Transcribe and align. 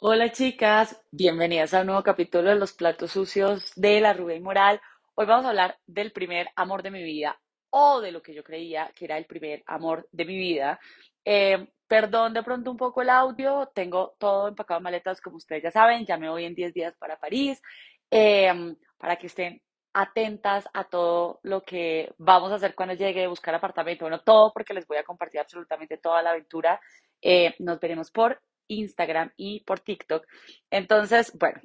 Hola 0.00 0.30
chicas, 0.30 0.96
bienvenidas 1.10 1.74
a 1.74 1.80
un 1.80 1.86
nuevo 1.86 2.04
capítulo 2.04 2.50
de 2.50 2.54
Los 2.54 2.72
Platos 2.72 3.10
Sucios 3.10 3.72
de 3.74 4.00
la 4.00 4.12
Rubén 4.12 4.44
Moral. 4.44 4.80
Hoy 5.16 5.26
vamos 5.26 5.44
a 5.44 5.48
hablar 5.48 5.76
del 5.88 6.12
primer 6.12 6.46
amor 6.54 6.84
de 6.84 6.92
mi 6.92 7.02
vida 7.02 7.36
o 7.70 8.00
de 8.00 8.12
lo 8.12 8.22
que 8.22 8.32
yo 8.32 8.44
creía 8.44 8.92
que 8.94 9.06
era 9.06 9.18
el 9.18 9.24
primer 9.26 9.64
amor 9.66 10.08
de 10.12 10.24
mi 10.24 10.36
vida. 10.38 10.78
Eh, 11.24 11.66
perdón 11.88 12.32
de 12.32 12.44
pronto 12.44 12.70
un 12.70 12.76
poco 12.76 13.02
el 13.02 13.10
audio, 13.10 13.72
tengo 13.74 14.14
todo 14.20 14.46
empacado 14.46 14.78
en 14.78 14.84
maletas 14.84 15.20
como 15.20 15.38
ustedes 15.38 15.64
ya 15.64 15.72
saben, 15.72 16.06
ya 16.06 16.16
me 16.16 16.30
voy 16.30 16.44
en 16.44 16.54
10 16.54 16.72
días 16.74 16.94
para 16.96 17.18
París, 17.18 17.60
eh, 18.08 18.76
para 18.98 19.16
que 19.16 19.26
estén 19.26 19.60
atentas 19.94 20.68
a 20.74 20.84
todo 20.84 21.40
lo 21.42 21.64
que 21.64 22.14
vamos 22.18 22.52
a 22.52 22.54
hacer 22.54 22.76
cuando 22.76 22.94
llegue 22.94 23.26
buscar 23.26 23.52
apartamento. 23.52 24.04
Bueno, 24.04 24.20
todo 24.20 24.52
porque 24.52 24.74
les 24.74 24.86
voy 24.86 24.98
a 24.98 25.02
compartir 25.02 25.40
absolutamente 25.40 25.98
toda 25.98 26.22
la 26.22 26.30
aventura. 26.30 26.80
Eh, 27.20 27.56
nos 27.58 27.80
veremos 27.80 28.12
por 28.12 28.40
Instagram 28.68 29.32
y 29.36 29.60
por 29.60 29.80
TikTok. 29.80 30.26
Entonces, 30.70 31.32
bueno, 31.38 31.60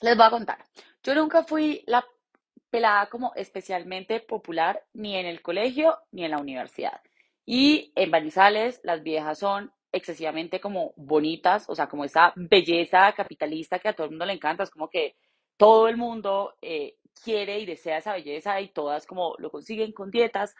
les 0.00 0.16
voy 0.16 0.26
a 0.26 0.30
contar. 0.30 0.58
Yo 1.02 1.14
nunca 1.14 1.44
fui 1.44 1.82
la 1.86 2.04
pelada 2.70 3.06
como 3.08 3.32
especialmente 3.36 4.20
popular 4.20 4.82
ni 4.92 5.16
en 5.16 5.26
el 5.26 5.42
colegio 5.42 5.98
ni 6.10 6.24
en 6.24 6.32
la 6.32 6.38
universidad. 6.38 7.00
Y 7.46 7.92
en 7.94 8.10
Manizales 8.10 8.80
las 8.82 9.02
viejas 9.02 9.38
son 9.38 9.72
excesivamente 9.92 10.60
como 10.60 10.92
bonitas, 10.96 11.66
o 11.68 11.74
sea, 11.74 11.88
como 11.88 12.04
esa 12.04 12.32
belleza 12.34 13.12
capitalista 13.12 13.78
que 13.78 13.88
a 13.88 13.92
todo 13.92 14.06
el 14.06 14.10
mundo 14.10 14.26
le 14.26 14.32
encanta, 14.32 14.64
es 14.64 14.70
como 14.70 14.90
que 14.90 15.14
todo 15.56 15.86
el 15.86 15.96
mundo 15.96 16.56
eh, 16.62 16.96
quiere 17.22 17.60
y 17.60 17.66
desea 17.66 17.98
esa 17.98 18.14
belleza 18.14 18.60
y 18.60 18.68
todas 18.68 19.06
como 19.06 19.36
lo 19.38 19.50
consiguen 19.50 19.92
con 19.92 20.10
dietas, 20.10 20.56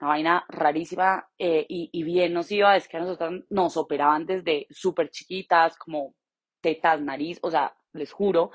una 0.00 0.08
vaina 0.08 0.44
rarísima 0.48 1.28
eh, 1.38 1.64
y, 1.68 1.90
y 1.92 2.02
bien 2.02 2.32
nociva, 2.32 2.76
es 2.76 2.88
que 2.88 2.96
a 2.96 3.00
nosotros 3.00 3.44
nos 3.50 3.76
operaban 3.76 4.26
desde 4.26 4.66
súper 4.70 5.10
chiquitas, 5.10 5.76
como 5.76 6.14
tetas, 6.60 7.00
nariz, 7.00 7.38
o 7.42 7.50
sea, 7.50 7.74
les 7.92 8.12
juro. 8.12 8.50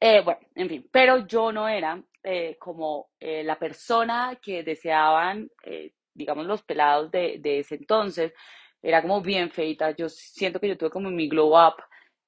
Eh, 0.00 0.20
bueno, 0.22 0.40
en 0.54 0.68
fin, 0.68 0.88
pero 0.90 1.26
yo 1.26 1.52
no 1.52 1.68
era 1.68 2.02
eh, 2.22 2.56
como 2.58 3.10
la 3.20 3.58
persona 3.58 4.38
que 4.42 4.62
deseaban, 4.62 5.50
digamos, 6.12 6.46
los 6.46 6.62
pelados 6.62 7.10
de, 7.10 7.38
de 7.40 7.60
ese 7.60 7.76
entonces. 7.76 8.32
Era 8.82 9.00
como 9.00 9.22
bien 9.22 9.50
feita. 9.50 9.92
Yo 9.92 10.08
siento 10.10 10.60
que 10.60 10.68
yo 10.68 10.76
tuve 10.76 10.90
como 10.90 11.10
mi 11.10 11.28
glow 11.28 11.56
up 11.56 11.76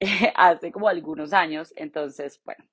hace 0.35 0.73
como 0.73 0.89
algunos 0.89 1.33
años. 1.35 1.73
Entonces, 1.77 2.41
bueno, 2.45 2.65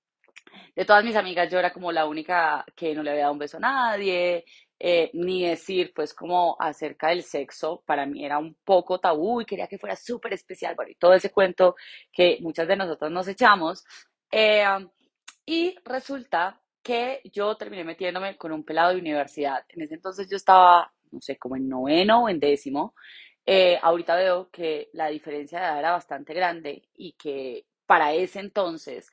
de 0.76 0.86
todas 0.86 1.04
mis 1.04 1.16
amigas 1.16 1.50
yo 1.52 1.60
era 1.60 1.72
como 1.74 1.92
la 1.92 2.06
única 2.06 2.66
que 2.76 2.94
no 2.96 3.04
le 3.04 3.12
había 3.12 3.24
dado 3.24 3.34
un 3.34 3.40
beso 3.40 3.58
a 3.58 3.62
nadie, 3.62 4.46
eh, 4.86 5.12
ni 5.14 5.48
decir 5.48 5.94
pues 5.96 6.14
como 6.14 6.58
acerca 6.60 7.08
del 7.08 7.24
sexo, 7.24 7.82
para 7.86 8.06
mí 8.06 8.26
era 8.26 8.38
un 8.38 8.54
poco 8.66 9.00
tabú 9.00 9.40
y 9.40 9.46
quería 9.46 9.68
que 9.68 9.78
fuera 9.78 9.96
súper 9.96 10.34
especial, 10.34 10.76
bueno, 10.76 10.92
y 10.92 10.96
todo 10.96 11.14
ese 11.14 11.32
cuento 11.32 11.78
que 12.12 12.40
muchas 12.42 12.68
de 12.68 12.76
nosotros 12.76 13.10
nos 13.10 13.26
echamos. 13.30 13.86
Eh, 14.30 14.66
y 15.46 15.74
resulta 15.86 16.60
que 16.82 17.22
yo 17.32 17.56
terminé 17.56 17.86
metiéndome 17.86 18.36
con 18.36 18.52
un 18.52 18.66
pelado 18.66 18.94
de 18.94 19.00
universidad. 19.00 19.64
En 19.70 19.84
ese 19.84 19.94
entonces 19.96 20.30
yo 20.30 20.36
estaba, 20.36 20.92
no 21.12 21.22
sé, 21.22 21.38
como 21.38 21.56
en 21.56 21.70
noveno 21.70 22.26
o 22.26 22.30
en 22.30 22.42
décimo. 22.42 22.94
Eh, 23.46 23.80
ahorita 23.82 24.18
veo 24.18 24.50
que 24.52 24.90
la 24.92 25.08
diferencia 25.08 25.60
de 25.60 25.66
edad 25.66 25.80
era 25.80 25.92
bastante 25.94 26.34
grande 26.34 26.90
y 26.96 27.14
que 27.14 27.66
para 27.86 28.14
ese 28.14 28.42
entonces 28.42 29.10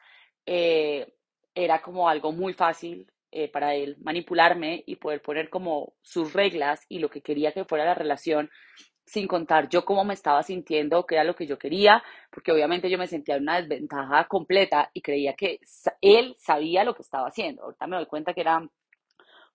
eh, 0.47 1.15
era 1.55 1.81
como 1.81 2.09
algo 2.09 2.33
muy 2.33 2.55
fácil 2.55 3.09
eh, 3.33 3.51
para 3.51 3.75
él 3.75 3.97
manipularme 4.03 4.83
y 4.87 4.97
poder 4.97 5.23
poner 5.23 5.51
como 5.51 5.95
sus 6.03 6.33
reglas 6.33 6.85
y 6.89 6.99
lo 6.99 7.11
que 7.11 7.23
quería 7.23 7.53
que 7.53 7.65
fuera 7.65 7.85
la 7.85 7.95
relación, 7.95 8.51
sin 9.05 9.27
contar 9.27 9.69
yo 9.69 9.85
cómo 9.85 10.05
me 10.05 10.15
estaba 10.15 10.43
sintiendo, 10.43 11.05
qué 11.05 11.17
era 11.17 11.25
lo 11.25 11.35
que 11.35 11.47
yo 11.47 11.59
quería, 11.59 12.03
porque 12.31 12.53
obviamente 12.53 12.89
yo 12.89 12.99
me 12.99 13.09
sentía 13.09 13.37
en 13.37 13.43
una 13.43 13.61
desventaja 13.61 14.25
completa 14.27 14.91
y 14.95 15.03
creía 15.03 15.35
que 15.35 15.61
él 16.01 16.37
sabía 16.39 16.85
lo 16.85 16.95
que 16.95 17.03
estaba 17.03 17.29
haciendo. 17.29 17.65
Ahorita 17.65 17.87
me 17.87 17.97
doy 17.97 18.07
cuenta 18.07 18.35
que 18.35 18.43
era 18.43 18.69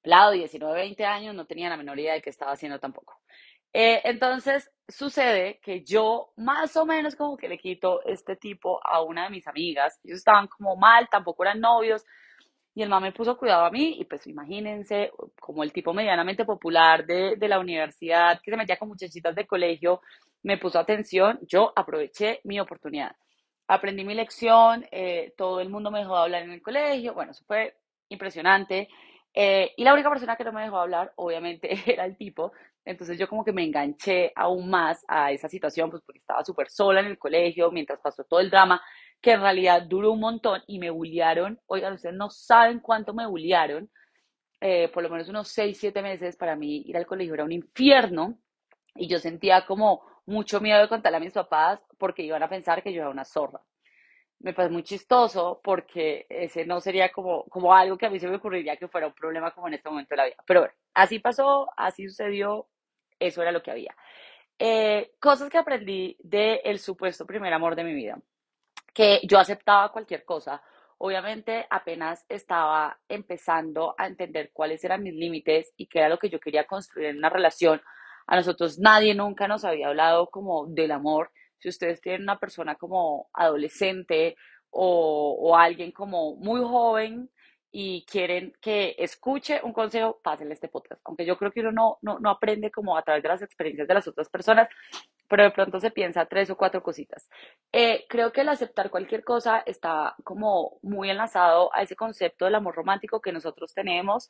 pelado, 0.02 0.32
19, 0.32 0.74
20 0.76 1.06
años, 1.06 1.36
no 1.36 1.46
tenía 1.46 1.70
la 1.70 1.78
menor 1.78 2.00
idea 2.00 2.14
de 2.14 2.22
qué 2.22 2.30
estaba 2.30 2.52
haciendo 2.52 2.80
tampoco. 2.80 3.22
Eh, 3.74 4.02
entonces 4.06 4.72
sucede 4.88 5.60
que 5.62 5.84
yo 5.84 6.32
más 6.38 6.78
o 6.78 6.86
menos 6.86 7.16
como 7.16 7.36
que 7.36 7.50
le 7.50 7.58
quito 7.58 8.02
este 8.06 8.38
tipo 8.38 8.80
a 8.86 9.02
una 9.02 9.26
de 9.26 9.32
mis 9.32 9.48
amigas. 9.48 10.00
Ellos 10.04 10.20
estaban 10.20 10.48
como 10.48 10.78
mal, 10.78 11.10
tampoco 11.10 11.44
eran 11.44 11.60
novios. 11.60 12.06
Y 12.76 12.84
el 12.84 12.90
man 12.90 13.02
me 13.02 13.14
puso 13.14 13.38
cuidado 13.38 13.66
a 13.66 13.72
mí 13.72 13.96
y 14.00 14.06
pues 14.06 14.28
imagínense 14.28 15.12
como 15.40 15.64
el 15.64 15.72
tipo 15.72 15.94
medianamente 15.94 16.46
popular 16.46 17.06
de, 17.06 17.38
de 17.38 17.48
la 17.48 17.60
universidad 17.60 18.40
que 18.44 18.52
se 18.52 18.58
metía 18.58 18.78
con 18.78 18.90
muchachitas 18.90 19.34
de 19.34 19.48
colegio, 19.48 20.02
me 20.44 20.58
puso 20.60 20.78
atención, 20.78 21.40
yo 21.48 21.74
aproveché 21.76 22.42
mi 22.44 22.60
oportunidad. 22.60 23.16
Aprendí 23.68 24.04
mi 24.04 24.14
lección, 24.14 24.86
eh, 24.92 25.34
todo 25.36 25.60
el 25.60 25.70
mundo 25.70 25.90
me 25.90 26.00
dejó 26.00 26.16
de 26.16 26.22
hablar 26.22 26.44
en 26.44 26.52
el 26.52 26.62
colegio, 26.62 27.16
bueno, 27.16 27.32
eso 27.32 27.44
fue 27.48 27.76
impresionante. 28.10 28.88
Eh, 29.34 29.74
y 29.76 29.84
la 29.84 29.94
única 29.94 30.10
persona 30.10 30.36
que 30.36 30.44
no 30.44 30.52
me 30.54 30.62
dejó 30.62 30.78
hablar, 30.78 31.12
obviamente, 31.16 31.70
era 31.92 32.06
el 32.06 32.16
tipo. 32.16 32.52
Entonces 32.86 33.18
yo 33.18 33.28
como 33.28 33.44
que 33.44 33.52
me 33.52 33.64
enganché 33.64 34.32
aún 34.36 34.70
más 34.70 35.04
a 35.08 35.32
esa 35.32 35.50
situación, 35.50 35.90
pues 35.90 36.04
porque 36.06 36.20
estaba 36.20 36.44
súper 36.44 36.70
sola 36.70 37.00
en 37.00 37.08
el 37.08 37.18
colegio 37.18 37.72
mientras 37.72 38.00
pasó 38.00 38.24
todo 38.24 38.40
el 38.40 38.52
drama, 38.52 38.80
que 39.26 39.32
en 39.32 39.42
realidad 39.42 39.82
duró 39.82 40.12
un 40.12 40.20
montón 40.20 40.62
y 40.68 40.78
me 40.78 40.92
bullearon. 40.92 41.60
Oigan, 41.66 41.94
ustedes 41.94 42.16
no 42.16 42.30
saben 42.30 42.80
cuánto 42.80 43.12
me 43.12 43.26
bullearon. 43.26 43.90
Eh, 44.62 44.90
por 44.90 45.02
lo 45.02 45.10
menos 45.10 45.30
unos 45.30 45.48
seis, 45.48 45.80
siete 45.80 46.04
meses 46.04 46.36
para 46.36 46.56
mí 46.56 46.84
ir 46.86 46.96
al 46.96 47.08
colegio 47.08 47.34
era 47.34 47.44
un 47.44 47.52
infierno 47.52 48.38
y 48.94 49.08
yo 49.08 49.18
sentía 49.18 49.66
como 49.66 50.04
mucho 50.28 50.62
miedo 50.62 50.80
de 50.80 50.88
contarle 50.88 51.18
a 51.18 51.22
mis 51.22 51.34
papás 51.34 51.82
porque 51.98 52.22
iban 52.22 52.44
a 52.44 52.50
pensar 52.50 52.84
que 52.84 52.94
yo 52.94 53.02
era 53.02 53.10
una 53.10 53.26
zorra 53.26 53.62
me 54.42 54.54
parece 54.54 54.74
muy 54.74 54.84
chistoso 54.84 55.60
porque 55.64 56.28
ese 56.30 56.68
no 56.68 56.80
sería 56.80 57.12
como, 57.12 57.46
como 57.46 57.74
algo 57.74 57.98
que 57.98 58.06
a 58.06 58.12
mí 58.12 58.20
se 58.20 58.28
me 58.28 58.36
ocurriría 58.36 58.78
que 58.78 58.88
fuera 58.88 59.08
un 59.08 59.14
problema 59.14 59.50
como 59.52 59.68
en 59.68 59.74
este 59.74 59.90
momento 59.90 60.10
de 60.12 60.18
la 60.18 60.26
vida. 60.26 60.38
Pero 60.46 60.60
bueno, 60.60 60.76
así 60.94 61.18
pasó, 61.18 61.68
así 61.76 62.08
sucedió, 62.08 62.68
eso 63.18 63.42
era 63.42 63.52
lo 63.52 63.64
que 63.64 63.72
había. 63.72 63.96
Eh, 64.60 65.14
cosas 65.20 65.50
que 65.50 65.58
aprendí 65.58 66.18
del 66.22 66.80
supuesto 66.80 67.26
primer 67.26 67.54
amor 67.54 67.76
de 67.76 67.84
mi 67.84 67.94
vida, 67.94 68.20
que 68.96 69.20
yo 69.24 69.38
aceptaba 69.38 69.92
cualquier 69.92 70.24
cosa. 70.24 70.64
Obviamente 70.98 71.68
apenas 71.70 72.26
estaba 72.30 72.98
empezando 73.10 73.94
a 73.98 74.08
entender 74.08 74.52
cuáles 74.54 74.84
eran 74.86 75.04
mis 75.04 75.14
límites 75.14 75.74
y 75.76 75.88
qué 75.88 76.00
era 76.00 76.10
lo 76.10 76.18
que 76.18 76.30
yo 76.30 76.40
quería 76.40 76.66
construir 76.66 77.10
en 77.10 77.18
una 77.18 77.30
relación. 77.30 77.82
A 78.26 78.38
nosotros 78.38 78.80
nadie 78.80 79.14
nunca 79.14 79.48
nos 79.48 79.66
había 79.66 79.90
hablado 79.90 80.28
como 80.28 80.68
del 80.68 80.92
amor. 80.92 81.32
Si 81.60 81.68
ustedes 81.68 82.00
tienen 82.00 82.24
una 82.24 82.40
persona 82.40 82.76
como 82.76 83.28
adolescente 83.34 84.38
o, 84.72 85.56
alguien 85.58 85.92
como 85.92 86.36
muy 86.38 86.62
joven 86.62 87.30
y 87.72 88.06
quieren 88.06 88.54
que 88.62 88.96
escuche 88.98 89.60
un 89.64 89.74
consejo, 89.74 90.20
pásenle 90.24 90.54
este 90.54 90.70
podcast. 90.70 91.02
Aunque 91.06 91.26
yo 91.26 91.38
creo 91.38 91.52
que 91.52 91.60
uno 91.62 91.72
no, 91.72 91.98
no, 92.02 92.20
no 92.20 92.30
aprende 92.30 92.72
como 92.72 92.98
a 92.98 93.04
través 93.04 93.24
de 93.24 93.30
las 93.30 93.42
experiencias 93.42 93.88
de 93.88 93.94
las 93.94 94.08
otras 94.08 94.30
personas, 94.30 94.70
pero 95.28 95.44
de 95.44 95.52
pronto 95.52 95.80
se 95.80 95.92
piensa 95.92 96.26
tres 96.26 96.50
o 96.50 96.58
cuatro 96.58 96.84
cositas. 96.84 97.30
Eh, 97.72 98.06
creo 98.08 98.32
que 98.32 98.42
el 98.42 98.50
aceptar 98.50 98.90
cualquier 98.90 99.24
cosa 99.24 99.64
está 99.66 100.16
como 100.24 100.78
muy 100.82 101.10
enlazado 101.10 101.74
a 101.74 101.82
ese 101.82 101.96
concepto 101.96 102.46
del 102.46 102.56
amor 102.56 102.76
romántico 102.76 103.22
que 103.22 103.32
nosotros 103.32 103.74
tenemos, 103.74 104.30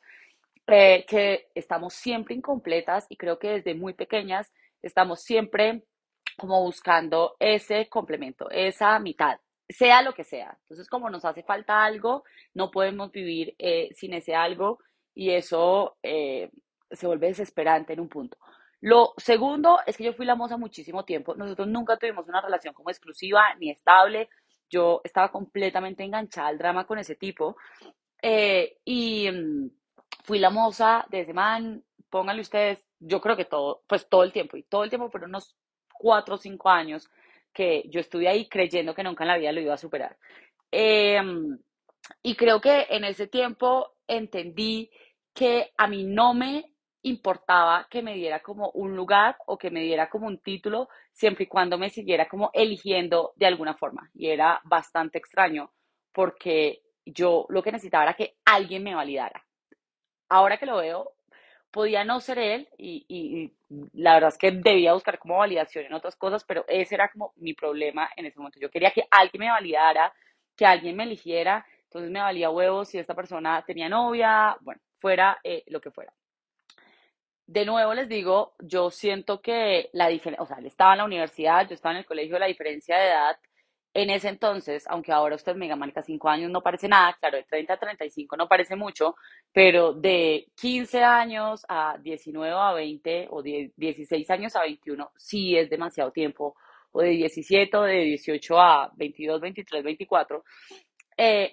eh, 0.66 1.04
que 1.06 1.48
estamos 1.54 1.94
siempre 1.94 2.34
incompletas 2.34 3.06
y 3.08 3.16
creo 3.16 3.38
que 3.38 3.50
desde 3.50 3.74
muy 3.74 3.94
pequeñas 3.94 4.52
estamos 4.82 5.22
siempre 5.22 5.84
como 6.38 6.62
buscando 6.62 7.36
ese 7.38 7.88
complemento, 7.88 8.50
esa 8.50 8.98
mitad, 8.98 9.38
sea 9.68 10.02
lo 10.02 10.12
que 10.12 10.24
sea. 10.24 10.56
Entonces, 10.62 10.88
como 10.88 11.08
nos 11.08 11.24
hace 11.24 11.42
falta 11.42 11.84
algo, 11.84 12.24
no 12.54 12.70
podemos 12.70 13.10
vivir 13.10 13.54
eh, 13.58 13.88
sin 13.94 14.12
ese 14.14 14.34
algo 14.34 14.78
y 15.14 15.30
eso 15.30 15.96
se 16.02 17.06
vuelve 17.06 17.28
desesperante 17.28 17.94
en 17.94 18.00
un 18.00 18.08
punto. 18.08 18.36
Lo 18.80 19.14
segundo 19.16 19.78
es 19.86 19.96
que 19.96 20.04
yo 20.04 20.12
fui 20.12 20.26
la 20.26 20.34
moza 20.34 20.56
muchísimo 20.56 21.04
tiempo. 21.04 21.34
Nosotros 21.34 21.68
nunca 21.68 21.96
tuvimos 21.96 22.28
una 22.28 22.40
relación 22.40 22.74
como 22.74 22.90
exclusiva 22.90 23.42
ni 23.58 23.70
estable. 23.70 24.28
Yo 24.68 25.00
estaba 25.04 25.30
completamente 25.30 26.04
enganchada 26.04 26.48
al 26.48 26.58
drama 26.58 26.86
con 26.86 26.98
ese 26.98 27.16
tipo. 27.16 27.56
Eh, 28.20 28.78
y 28.84 29.30
mm, 29.30 29.70
fui 30.24 30.38
la 30.38 30.50
moza 30.50 31.06
de 31.10 31.20
ese 31.20 31.32
man, 31.32 31.82
pónganle 32.10 32.42
ustedes, 32.42 32.84
yo 32.98 33.20
creo 33.20 33.36
que 33.36 33.44
todo, 33.44 33.82
pues 33.86 34.08
todo 34.08 34.24
el 34.24 34.32
tiempo, 34.32 34.56
y 34.56 34.62
todo 34.64 34.84
el 34.84 34.90
tiempo 34.90 35.10
por 35.10 35.24
unos 35.24 35.56
cuatro 35.92 36.34
o 36.34 36.38
cinco 36.38 36.68
años 36.68 37.08
que 37.52 37.84
yo 37.88 38.00
estuve 38.00 38.28
ahí 38.28 38.48
creyendo 38.48 38.94
que 38.94 39.02
nunca 39.02 39.24
en 39.24 39.28
la 39.28 39.38
vida 39.38 39.52
lo 39.52 39.60
iba 39.60 39.74
a 39.74 39.78
superar. 39.78 40.16
Eh, 40.70 41.20
y 42.22 42.34
creo 42.34 42.60
que 42.60 42.86
en 42.90 43.04
ese 43.04 43.26
tiempo 43.26 43.96
entendí 44.06 44.90
que 45.32 45.72
a 45.76 45.86
mí 45.86 46.04
no 46.04 46.34
me 46.34 46.75
importaba 47.06 47.86
que 47.88 48.02
me 48.02 48.14
diera 48.14 48.40
como 48.40 48.70
un 48.70 48.96
lugar 48.96 49.36
o 49.46 49.56
que 49.56 49.70
me 49.70 49.80
diera 49.80 50.08
como 50.08 50.26
un 50.26 50.38
título, 50.38 50.88
siempre 51.12 51.44
y 51.44 51.46
cuando 51.46 51.78
me 51.78 51.88
siguiera 51.88 52.28
como 52.28 52.50
eligiendo 52.52 53.32
de 53.36 53.46
alguna 53.46 53.74
forma. 53.74 54.10
Y 54.12 54.28
era 54.28 54.60
bastante 54.64 55.18
extraño 55.18 55.70
porque 56.12 56.82
yo 57.04 57.46
lo 57.48 57.62
que 57.62 57.70
necesitaba 57.70 58.04
era 58.04 58.14
que 58.14 58.36
alguien 58.44 58.82
me 58.82 58.94
validara. 58.94 59.44
Ahora 60.28 60.58
que 60.58 60.66
lo 60.66 60.78
veo, 60.78 61.12
podía 61.70 62.04
no 62.04 62.20
ser 62.20 62.38
él 62.38 62.68
y, 62.76 63.52
la 63.92 64.14
verdad 64.14 64.28
es 64.28 64.38
que 64.38 64.50
debía 64.50 64.94
buscar 64.94 65.18
como 65.18 65.38
validación 65.38 65.84
en 65.84 65.92
otras 65.92 66.16
cosas, 66.16 66.44
pero 66.44 66.64
ese 66.66 66.96
era 66.96 67.08
como 67.10 67.32
mi 67.36 67.54
problema 67.54 68.10
en 68.16 68.26
ese 68.26 68.38
momento. 68.38 68.58
Yo 68.58 68.70
quería 68.70 68.90
que 68.90 69.04
alguien 69.10 69.40
me 69.40 69.50
validara, 69.50 70.12
que 70.56 70.66
alguien 70.66 70.96
me 70.96 71.04
eligiera, 71.04 71.64
entonces 71.84 72.10
me 72.10 72.20
valía 72.20 72.50
huevos 72.50 72.88
si 72.88 72.98
esta 72.98 73.14
persona 73.14 73.62
tenía 73.64 73.88
novia, 73.88 74.56
bueno, 74.60 74.80
fuera 74.98 75.38
eh, 75.44 75.62
lo 75.68 75.80
que 75.80 75.92
fuera. 75.92 76.12
De 77.46 77.64
nuevo 77.64 77.94
les 77.94 78.08
digo, 78.08 78.54
yo 78.58 78.90
siento 78.90 79.40
que 79.40 79.88
la 79.92 80.08
diferencia, 80.08 80.42
o 80.42 80.46
sea, 80.46 80.58
él 80.58 80.66
estaba 80.66 80.92
en 80.92 80.98
la 80.98 81.04
universidad, 81.04 81.68
yo 81.68 81.74
estaba 81.74 81.92
en 81.92 81.98
el 82.00 82.06
colegio, 82.06 82.38
la 82.38 82.46
diferencia 82.46 82.98
de 82.98 83.06
edad 83.06 83.36
en 83.94 84.10
ese 84.10 84.28
entonces, 84.28 84.84
aunque 84.88 85.12
ahora 85.12 85.36
usted 85.36 85.54
me 85.54 85.64
diga, 85.64 85.76
Mónica, 85.76 86.02
5 86.02 86.28
años 86.28 86.50
no 86.50 86.62
parece 86.62 86.86
nada, 86.88 87.16
claro, 87.18 87.38
de 87.38 87.44
30 87.44 87.72
a 87.72 87.78
35 87.78 88.36
no 88.36 88.46
parece 88.48 88.76
mucho, 88.76 89.14
pero 89.52 89.94
de 89.94 90.48
15 90.56 91.02
años 91.02 91.64
a 91.68 91.96
19 92.02 92.54
a 92.54 92.72
20 92.72 93.28
o 93.30 93.42
de 93.42 93.72
16 93.76 94.28
años 94.30 94.54
a 94.56 94.62
21 94.62 95.12
sí 95.16 95.56
es 95.56 95.70
demasiado 95.70 96.10
tiempo, 96.12 96.56
o 96.92 97.00
de 97.00 97.10
17 97.10 97.76
o 97.76 97.82
de 97.82 98.00
18 98.02 98.60
a 98.60 98.92
22, 98.96 99.40
23, 99.40 99.84
24, 99.84 100.44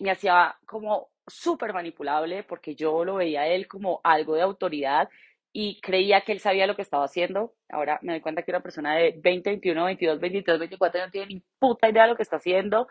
me 0.02 0.12
hacía 0.12 0.58
como 0.66 1.12
súper 1.26 1.72
manipulable 1.74 2.44
porque 2.44 2.76
yo 2.76 3.06
lo 3.06 3.16
veía 3.16 3.42
a 3.44 3.48
él 3.48 3.68
como 3.68 4.02
algo 4.04 4.36
de 4.36 4.42
autoridad 4.42 5.08
y 5.56 5.80
creía 5.82 6.22
que 6.22 6.32
él 6.32 6.40
sabía 6.40 6.66
lo 6.66 6.76
que 6.76 6.82
estaba 6.82 7.06
haciendo. 7.06 7.54
Ahora 7.70 8.00
me 8.02 8.14
doy 8.14 8.22
cuenta 8.22 8.42
que 8.42 8.52
una 8.52 8.64
persona 8.64 8.96
de 8.96 9.14
20, 9.22 9.52
21, 9.52 9.86
22, 9.86 10.20
23, 10.20 10.60
24 10.60 11.06
no 11.06 11.12
tiene 11.12 11.28
ni 11.28 11.44
puta 11.60 11.90
idea 11.90 12.04
de 12.04 12.10
lo 12.10 12.16
que 12.16 12.24
está 12.24 12.38
haciendo. 12.38 12.88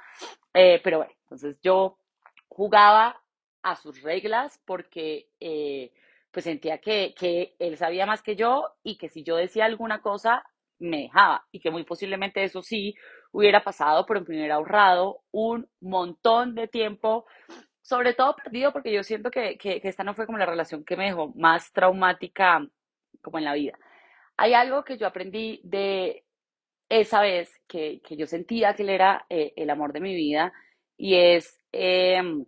Eh, 0.54 0.80
pero 0.84 0.98
bueno, 0.98 1.12
entonces 1.24 1.58
yo 1.60 1.98
jugaba 2.46 3.20
a 3.62 3.76
sus 3.76 4.00
reglas 4.02 4.60
porque 4.64 5.28
eh, 5.40 5.92
pues 6.30 6.44
sentía 6.44 6.78
que, 6.78 7.14
que 7.18 7.56
él 7.58 7.76
sabía 7.76 8.06
más 8.06 8.22
que 8.22 8.36
yo 8.36 8.74
y 8.84 8.96
que 8.96 9.08
si 9.08 9.24
yo 9.24 9.36
decía 9.36 9.64
alguna 9.64 10.00
cosa 10.00 10.44
me 10.78 11.02
dejaba 11.02 11.46
y 11.50 11.60
que 11.60 11.70
muy 11.70 11.84
posiblemente 11.84 12.44
eso 12.44 12.62
sí 12.62 12.94
hubiera 13.32 13.64
pasado, 13.64 14.06
pero 14.06 14.20
me 14.20 14.36
hubiera 14.36 14.56
ahorrado 14.56 15.22
un 15.32 15.68
montón 15.80 16.54
de 16.54 16.68
tiempo 16.68 17.26
sobre 17.82 18.14
todo 18.14 18.36
perdido 18.36 18.72
porque 18.72 18.92
yo 18.92 19.02
siento 19.02 19.30
que, 19.30 19.58
que, 19.58 19.80
esta 19.82 20.04
no 20.04 20.14
fue 20.14 20.26
como 20.26 20.38
la 20.38 20.46
relación 20.46 20.84
que 20.84 20.96
me 20.96 21.06
dejó 21.06 21.32
más 21.34 21.72
traumática 21.72 22.66
como 23.20 23.38
en 23.38 23.44
la 23.44 23.54
vida. 23.54 23.78
Hay 24.36 24.54
algo 24.54 24.84
que 24.84 24.96
yo 24.96 25.06
aprendí 25.06 25.60
de 25.64 26.24
esa 26.88 27.20
vez 27.20 27.60
que, 27.66 28.00
que 28.02 28.16
yo 28.16 28.26
sentía 28.26 28.74
que 28.74 28.82
él 28.82 28.90
era 28.90 29.26
eh, 29.28 29.52
el 29.56 29.70
amor 29.70 29.92
de 29.92 30.00
mi 30.00 30.14
vida 30.14 30.52
y 30.96 31.16
es 31.16 31.58
em, 31.72 32.44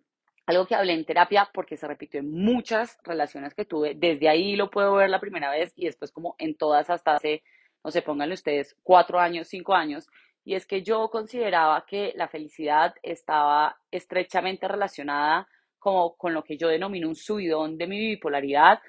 algo 0.47 0.67
que 0.67 0.75
hablé 0.75 0.93
en 0.93 1.05
terapia 1.05 1.51
porque 1.53 1.77
se 1.77 1.89
repitió 1.89 2.21
en 2.21 2.31
muchas 2.31 2.99
relaciones 3.03 3.55
que 3.55 3.65
tuve. 3.65 3.95
Desde 3.95 4.29
ahí 4.29 4.55
lo 4.55 4.71
puedo 4.71 4.95
ver 4.95 5.11
la 5.11 5.21
primera 5.21 5.51
vez 5.51 5.73
y 5.77 5.87
después 5.87 6.13
como 6.13 6.37
en 6.39 6.57
todas 6.57 6.91
hasta 6.91 7.15
hace, 7.15 7.43
no 7.83 7.91
sé, 7.91 8.03
pónganle 8.03 8.35
ustedes, 8.35 8.77
cuatro 8.83 9.19
años, 9.19 9.49
cinco 9.49 9.75
años 9.75 10.09
y 10.45 10.55
es 10.55 10.67
que 10.67 10.83
yo 10.83 11.09
consideraba 11.11 11.85
que 11.87 12.13
la 12.17 12.29
felicidad 12.29 12.95
estaba 13.03 13.77
estrechamente 13.91 14.69
relacionada 14.69 15.49
como 15.79 16.17
con 16.17 16.35
lo 16.35 16.45
que 16.45 16.57
yo 16.57 16.69
denomino 16.69 17.09
un 17.09 17.17
subidón 17.17 17.77
de 17.77 17.87
mi 17.87 17.99
bipolaridad, 17.99 18.81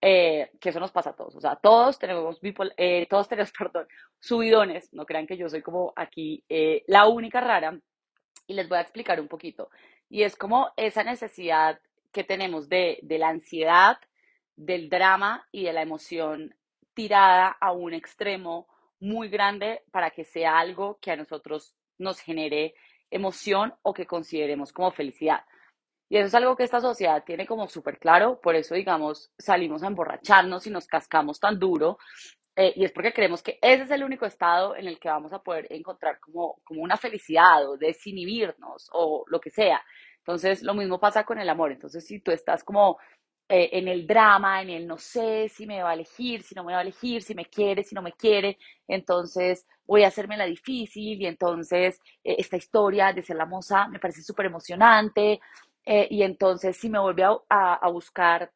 eh, 0.00 0.50
que 0.60 0.68
eso 0.68 0.80
nos 0.80 0.92
pasa 0.92 1.10
a 1.10 1.16
todos, 1.16 1.34
o 1.36 1.40
sea, 1.40 1.56
todos 1.56 1.98
tenemos, 1.98 2.38
eh, 2.76 3.06
todos 3.08 3.28
tenemos, 3.28 3.52
perdón, 3.58 3.86
subidones, 4.18 4.92
no 4.92 5.06
crean 5.06 5.26
que 5.26 5.36
yo 5.36 5.48
soy 5.48 5.62
como 5.62 5.92
aquí 5.96 6.44
eh, 6.48 6.84
la 6.86 7.06
única 7.06 7.40
rara, 7.40 7.78
y 8.46 8.54
les 8.54 8.68
voy 8.68 8.78
a 8.78 8.82
explicar 8.82 9.20
un 9.20 9.28
poquito, 9.28 9.70
y 10.08 10.22
es 10.22 10.36
como 10.36 10.70
esa 10.76 11.02
necesidad 11.02 11.80
que 12.12 12.24
tenemos 12.24 12.68
de, 12.68 12.98
de 13.02 13.18
la 13.18 13.28
ansiedad, 13.28 13.98
del 14.56 14.88
drama 14.88 15.48
y 15.50 15.64
de 15.64 15.72
la 15.72 15.82
emoción 15.82 16.54
tirada 16.94 17.48
a 17.60 17.72
un 17.72 17.92
extremo 17.92 18.68
muy 19.04 19.28
grande 19.28 19.82
para 19.90 20.10
que 20.10 20.24
sea 20.24 20.58
algo 20.58 20.98
que 21.00 21.10
a 21.10 21.16
nosotros 21.16 21.74
nos 21.98 22.20
genere 22.20 22.74
emoción 23.10 23.74
o 23.82 23.92
que 23.92 24.06
consideremos 24.06 24.72
como 24.72 24.90
felicidad. 24.90 25.44
Y 26.08 26.16
eso 26.16 26.26
es 26.26 26.34
algo 26.34 26.56
que 26.56 26.64
esta 26.64 26.80
sociedad 26.80 27.22
tiene 27.24 27.46
como 27.46 27.68
súper 27.68 27.98
claro, 27.98 28.40
por 28.40 28.56
eso, 28.56 28.74
digamos, 28.74 29.30
salimos 29.38 29.82
a 29.82 29.88
emborracharnos 29.88 30.66
y 30.66 30.70
nos 30.70 30.86
cascamos 30.86 31.38
tan 31.38 31.58
duro, 31.58 31.98
eh, 32.56 32.72
y 32.76 32.84
es 32.84 32.92
porque 32.92 33.12
creemos 33.12 33.42
que 33.42 33.58
ese 33.60 33.82
es 33.82 33.90
el 33.90 34.04
único 34.04 34.26
estado 34.26 34.76
en 34.76 34.86
el 34.86 34.98
que 34.98 35.08
vamos 35.08 35.32
a 35.32 35.42
poder 35.42 35.66
encontrar 35.70 36.20
como, 36.20 36.60
como 36.64 36.82
una 36.82 36.96
felicidad 36.96 37.68
o 37.68 37.76
desinhibirnos 37.76 38.88
o 38.92 39.24
lo 39.28 39.40
que 39.40 39.50
sea. 39.50 39.82
Entonces, 40.18 40.62
lo 40.62 40.72
mismo 40.74 40.98
pasa 40.98 41.24
con 41.24 41.38
el 41.38 41.48
amor. 41.48 41.72
Entonces, 41.72 42.06
si 42.06 42.20
tú 42.20 42.30
estás 42.30 42.64
como 42.64 42.98
eh, 43.48 43.70
en 43.72 43.88
el 43.88 44.06
drama, 44.06 44.62
en 44.62 44.70
el 44.70 44.86
no 44.86 44.96
sé 44.96 45.50
si 45.50 45.66
me 45.66 45.82
va 45.82 45.90
a 45.90 45.94
elegir, 45.94 46.42
si 46.42 46.54
no 46.54 46.64
me 46.64 46.72
va 46.72 46.78
a 46.78 46.82
elegir, 46.82 47.22
si 47.22 47.34
me 47.34 47.44
quiere, 47.44 47.84
si 47.84 47.94
no 47.94 48.00
me 48.00 48.12
quiere, 48.12 48.56
entonces 48.88 49.66
voy 49.86 50.02
a 50.02 50.08
hacerme 50.08 50.38
la 50.38 50.46
difícil 50.46 51.20
y 51.20 51.26
entonces 51.26 52.00
eh, 52.24 52.36
esta 52.38 52.56
historia 52.56 53.12
de 53.12 53.22
ser 53.22 53.36
la 53.36 53.44
moza 53.44 53.86
me 53.88 53.98
parece 53.98 54.22
súper 54.22 54.46
emocionante 54.46 55.40
eh, 55.84 56.08
y 56.10 56.22
entonces 56.22 56.76
si 56.78 56.88
me 56.88 56.98
vuelve 56.98 57.24
a, 57.24 57.38
a, 57.48 57.90
buscar 57.90 58.50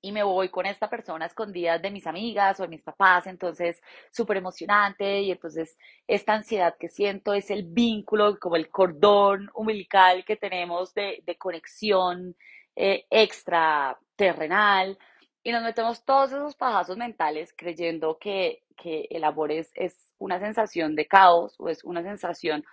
y 0.00 0.12
me 0.12 0.22
voy 0.22 0.48
con 0.48 0.64
esta 0.64 0.88
persona 0.88 1.26
escondida 1.26 1.78
de 1.78 1.90
mis 1.90 2.06
amigas 2.06 2.60
o 2.60 2.62
de 2.62 2.68
mis 2.68 2.82
papás, 2.82 3.26
entonces 3.26 3.82
súper 4.12 4.36
emocionante 4.36 5.22
y 5.22 5.32
entonces 5.32 5.76
esta 6.06 6.34
ansiedad 6.34 6.76
que 6.78 6.88
siento 6.88 7.34
es 7.34 7.50
el 7.50 7.64
vínculo, 7.64 8.38
como 8.38 8.56
el 8.56 8.70
cordón 8.70 9.50
umbilical 9.54 10.24
que 10.24 10.36
tenemos 10.36 10.94
de, 10.94 11.22
de 11.26 11.36
conexión 11.36 12.36
eh, 12.82 13.04
extra 13.10 13.98
terrenal 14.16 14.98
y 15.42 15.52
nos 15.52 15.62
metemos 15.62 16.02
todos 16.02 16.32
esos 16.32 16.56
pajazos 16.56 16.96
mentales 16.96 17.52
creyendo 17.54 18.16
que, 18.18 18.62
que 18.74 19.06
el 19.10 19.24
amor 19.24 19.52
es, 19.52 19.70
una 20.16 20.38
sensación 20.38 20.96
de 20.96 21.06
caos 21.06 21.56
o 21.58 21.68
es 21.68 21.84
una 21.84 22.02
sensación 22.02 22.64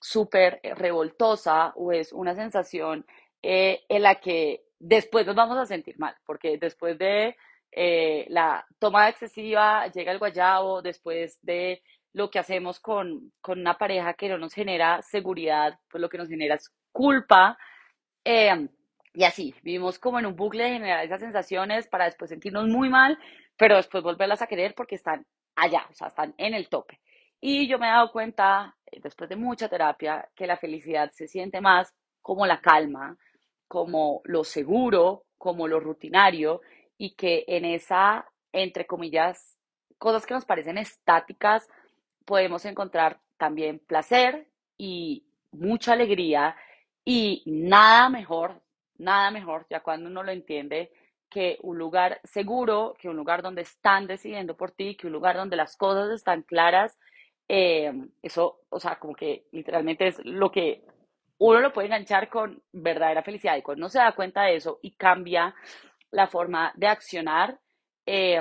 súper 0.00 0.58
eh, 0.64 0.74
revoltosa 0.74 1.72
o 1.76 1.92
es 1.92 2.12
una 2.12 2.34
sensación 2.34 3.06
eh, 3.42 3.84
en 3.88 4.02
la 4.02 4.16
que 4.16 4.64
después 4.80 5.24
nos 5.24 5.36
vamos 5.36 5.56
a 5.56 5.66
sentir 5.66 6.00
mal, 6.00 6.16
porque 6.26 6.58
después 6.58 6.98
de 6.98 7.36
la 8.28 8.66
toma 8.80 9.08
excesiva 9.08 9.86
llega 9.86 10.10
el 10.10 10.18
guayabo, 10.18 10.82
después 10.82 11.38
de 11.42 11.80
lo 12.12 12.28
que 12.28 12.40
hacemos 12.40 12.80
con, 12.80 13.32
con, 13.40 13.60
una 13.60 13.78
pareja 13.78 14.14
que 14.14 14.28
no 14.28 14.36
nos 14.36 14.52
genera 14.52 15.00
seguridad, 15.02 15.78
pues 15.88 16.00
lo 16.00 16.08
que 16.08 16.18
nos 16.18 16.28
genera 16.28 16.56
es 16.56 16.72
culpa. 16.90 17.56
Eh, 18.24 18.68
y 19.14 19.24
así, 19.24 19.54
vivimos 19.62 19.98
como 20.00 20.18
en 20.18 20.26
un 20.26 20.34
bucle 20.34 20.64
de 20.64 20.70
generar 20.70 21.04
esas 21.04 21.20
sensaciones 21.20 21.86
para 21.86 22.06
después 22.06 22.30
sentirnos 22.30 22.66
muy 22.66 22.88
mal, 22.88 23.16
pero 23.56 23.76
después 23.76 24.02
volverlas 24.02 24.42
a 24.42 24.48
querer 24.48 24.74
porque 24.74 24.96
están 24.96 25.24
allá, 25.54 25.86
o 25.88 25.94
sea, 25.94 26.08
están 26.08 26.34
en 26.36 26.52
el 26.52 26.68
tope. 26.68 27.00
Y 27.40 27.68
yo 27.68 27.78
me 27.78 27.86
he 27.86 27.90
dado 27.90 28.10
cuenta, 28.10 28.76
eh, 28.90 28.98
después 29.00 29.30
de 29.30 29.36
mucha 29.36 29.68
terapia, 29.68 30.28
que 30.34 30.48
la 30.48 30.56
felicidad 30.56 31.12
se 31.12 31.28
siente 31.28 31.60
más 31.60 31.94
como 32.22 32.44
la 32.44 32.60
calma, 32.60 33.16
como 33.68 34.20
lo 34.24 34.42
seguro, 34.42 35.24
como 35.38 35.68
lo 35.68 35.78
rutinario, 35.78 36.60
y 36.98 37.14
que 37.14 37.44
en 37.46 37.64
esa, 37.64 38.26
entre 38.52 38.86
comillas, 38.86 39.56
cosas 39.98 40.26
que 40.26 40.34
nos 40.34 40.44
parecen 40.44 40.78
estáticas, 40.78 41.68
podemos 42.24 42.64
encontrar 42.64 43.20
también 43.36 43.78
placer 43.78 44.48
y 44.76 45.24
mucha 45.52 45.92
alegría 45.92 46.56
y 47.04 47.42
nada 47.46 48.08
mejor 48.08 48.63
nada 48.98 49.30
mejor, 49.30 49.66
ya 49.70 49.80
cuando 49.80 50.08
uno 50.08 50.22
lo 50.22 50.32
entiende, 50.32 50.90
que 51.30 51.58
un 51.62 51.78
lugar 51.78 52.20
seguro, 52.24 52.94
que 52.98 53.08
un 53.08 53.16
lugar 53.16 53.42
donde 53.42 53.62
están 53.62 54.06
decidiendo 54.06 54.56
por 54.56 54.70
ti, 54.70 54.96
que 54.96 55.08
un 55.08 55.12
lugar 55.12 55.36
donde 55.36 55.56
las 55.56 55.76
cosas 55.76 56.10
están 56.10 56.42
claras. 56.42 56.96
Eh, 57.48 57.92
eso, 58.22 58.60
o 58.68 58.78
sea, 58.80 58.98
como 58.98 59.14
que 59.14 59.46
literalmente 59.52 60.06
es 60.06 60.24
lo 60.24 60.50
que 60.50 60.84
uno 61.38 61.60
lo 61.60 61.72
puede 61.72 61.88
enganchar 61.88 62.28
con 62.28 62.62
verdadera 62.72 63.22
felicidad 63.22 63.56
y 63.56 63.62
cuando 63.62 63.80
uno 63.80 63.88
se 63.88 63.98
da 63.98 64.12
cuenta 64.12 64.42
de 64.44 64.56
eso 64.56 64.78
y 64.82 64.94
cambia 64.96 65.54
la 66.10 66.28
forma 66.28 66.72
de 66.76 66.86
accionar, 66.86 67.58
eh, 68.06 68.40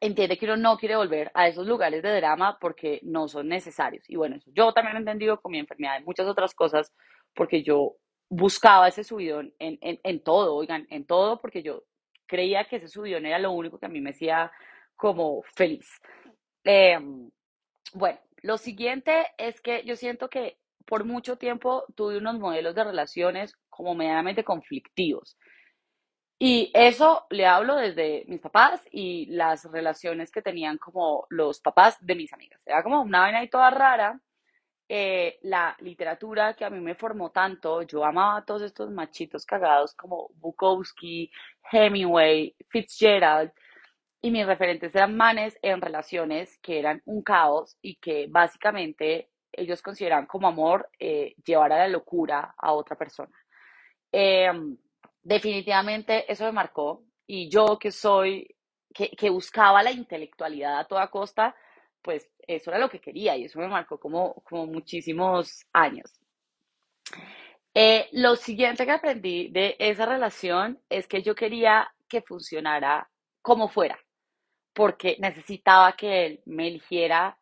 entiende 0.00 0.38
que 0.38 0.46
uno 0.46 0.56
no 0.56 0.76
quiere 0.76 0.96
volver 0.96 1.30
a 1.34 1.48
esos 1.48 1.66
lugares 1.66 2.02
de 2.02 2.16
drama 2.16 2.58
porque 2.60 3.00
no 3.02 3.28
son 3.28 3.48
necesarios. 3.48 4.08
Y 4.08 4.16
bueno, 4.16 4.36
eso 4.36 4.50
yo 4.54 4.72
también 4.72 4.96
he 4.96 5.00
entendido 5.00 5.40
con 5.40 5.52
mi 5.52 5.58
enfermedad 5.58 6.00
y 6.00 6.04
muchas 6.04 6.26
otras 6.26 6.54
cosas 6.54 6.92
porque 7.34 7.62
yo 7.62 7.96
buscaba 8.28 8.88
ese 8.88 9.04
subidón 9.04 9.54
en, 9.58 9.78
en, 9.80 10.00
en, 10.02 10.22
todo, 10.22 10.54
oigan, 10.54 10.86
en 10.90 11.06
todo, 11.06 11.40
porque 11.40 11.62
yo 11.62 11.84
creía 12.26 12.64
que 12.64 12.76
ese 12.76 12.88
subidón 12.88 13.26
era 13.26 13.38
lo 13.38 13.52
único 13.52 13.78
que 13.78 13.86
a 13.86 13.90
mí 13.90 14.00
me 14.00 14.10
hacía 14.10 14.52
como 14.96 15.42
feliz. 15.54 16.00
Em, 16.64 17.30
bueno, 17.94 18.18
lo 18.42 18.58
siguiente 18.58 19.26
es 19.38 19.60
que 19.60 19.82
yo 19.84 19.96
siento 19.96 20.28
que 20.28 20.58
por 20.84 21.04
mucho 21.04 21.36
tiempo 21.36 21.84
tuve 21.94 22.18
unos 22.18 22.38
modelos 22.38 22.74
de 22.74 22.84
relaciones 22.84 23.54
como 23.68 23.94
medianamente 23.94 24.44
conflictivos. 24.44 25.38
Y 26.40 26.70
eso 26.72 27.26
le 27.30 27.46
hablo 27.46 27.76
desde 27.76 28.24
mis 28.28 28.40
papás 28.40 28.86
y 28.92 29.26
las 29.26 29.64
relaciones 29.64 30.30
que 30.30 30.40
tenían 30.40 30.78
como 30.78 31.26
los 31.30 31.60
papás 31.60 31.96
de 32.00 32.14
mis 32.14 32.32
amigas. 32.32 32.60
Era 32.64 32.82
como 32.82 33.02
una 33.02 33.20
vaina 33.20 33.40
ahí 33.40 33.48
toda 33.50 33.70
rara 33.70 34.20
eh, 34.88 35.38
la 35.42 35.76
literatura 35.80 36.54
que 36.54 36.64
a 36.64 36.70
mí 36.70 36.80
me 36.80 36.94
formó 36.94 37.30
tanto, 37.30 37.82
yo 37.82 38.04
amaba 38.04 38.38
a 38.38 38.44
todos 38.44 38.62
estos 38.62 38.90
machitos 38.90 39.44
cagados 39.44 39.94
como 39.94 40.30
Bukowski, 40.36 41.30
Hemingway, 41.70 42.56
Fitzgerald, 42.68 43.52
y 44.22 44.30
mis 44.30 44.46
referentes 44.46 44.94
eran 44.94 45.16
manes 45.16 45.58
en 45.62 45.80
relaciones 45.80 46.58
que 46.62 46.78
eran 46.78 47.02
un 47.04 47.22
caos 47.22 47.76
y 47.82 47.96
que 47.96 48.26
básicamente 48.28 49.30
ellos 49.52 49.82
consideraban 49.82 50.26
como 50.26 50.48
amor 50.48 50.88
eh, 50.98 51.34
llevar 51.44 51.72
a 51.72 51.78
la 51.78 51.88
locura 51.88 52.54
a 52.56 52.72
otra 52.72 52.96
persona. 52.96 53.36
Em, 54.10 54.76
definitivamente 55.22 56.30
eso 56.32 56.44
me 56.44 56.52
marcó 56.52 57.04
y 57.26 57.50
yo 57.50 57.78
que 57.78 57.90
soy, 57.90 58.56
que, 58.94 59.10
que 59.10 59.30
buscaba 59.30 59.82
la 59.82 59.92
intelectualidad 59.92 60.78
a 60.78 60.84
toda 60.86 61.10
costa, 61.10 61.54
pues 62.02 62.30
eso 62.46 62.70
era 62.70 62.78
lo 62.78 62.88
que 62.88 63.00
quería 63.00 63.36
y 63.36 63.44
eso 63.44 63.58
me 63.58 63.68
marcó 63.68 63.98
como, 63.98 64.34
como 64.44 64.66
muchísimos 64.66 65.66
años. 65.72 66.12
Eh, 67.74 68.08
lo 68.12 68.36
siguiente 68.36 68.84
que 68.84 68.92
aprendí 68.92 69.48
de 69.50 69.76
esa 69.78 70.06
relación 70.06 70.80
es 70.88 71.06
que 71.06 71.22
yo 71.22 71.34
quería 71.34 71.92
que 72.08 72.22
funcionara 72.22 73.08
como 73.42 73.68
fuera, 73.68 73.98
porque 74.72 75.16
necesitaba 75.20 75.92
que 75.92 76.26
él 76.26 76.42
me 76.46 76.68
eligiera. 76.68 77.38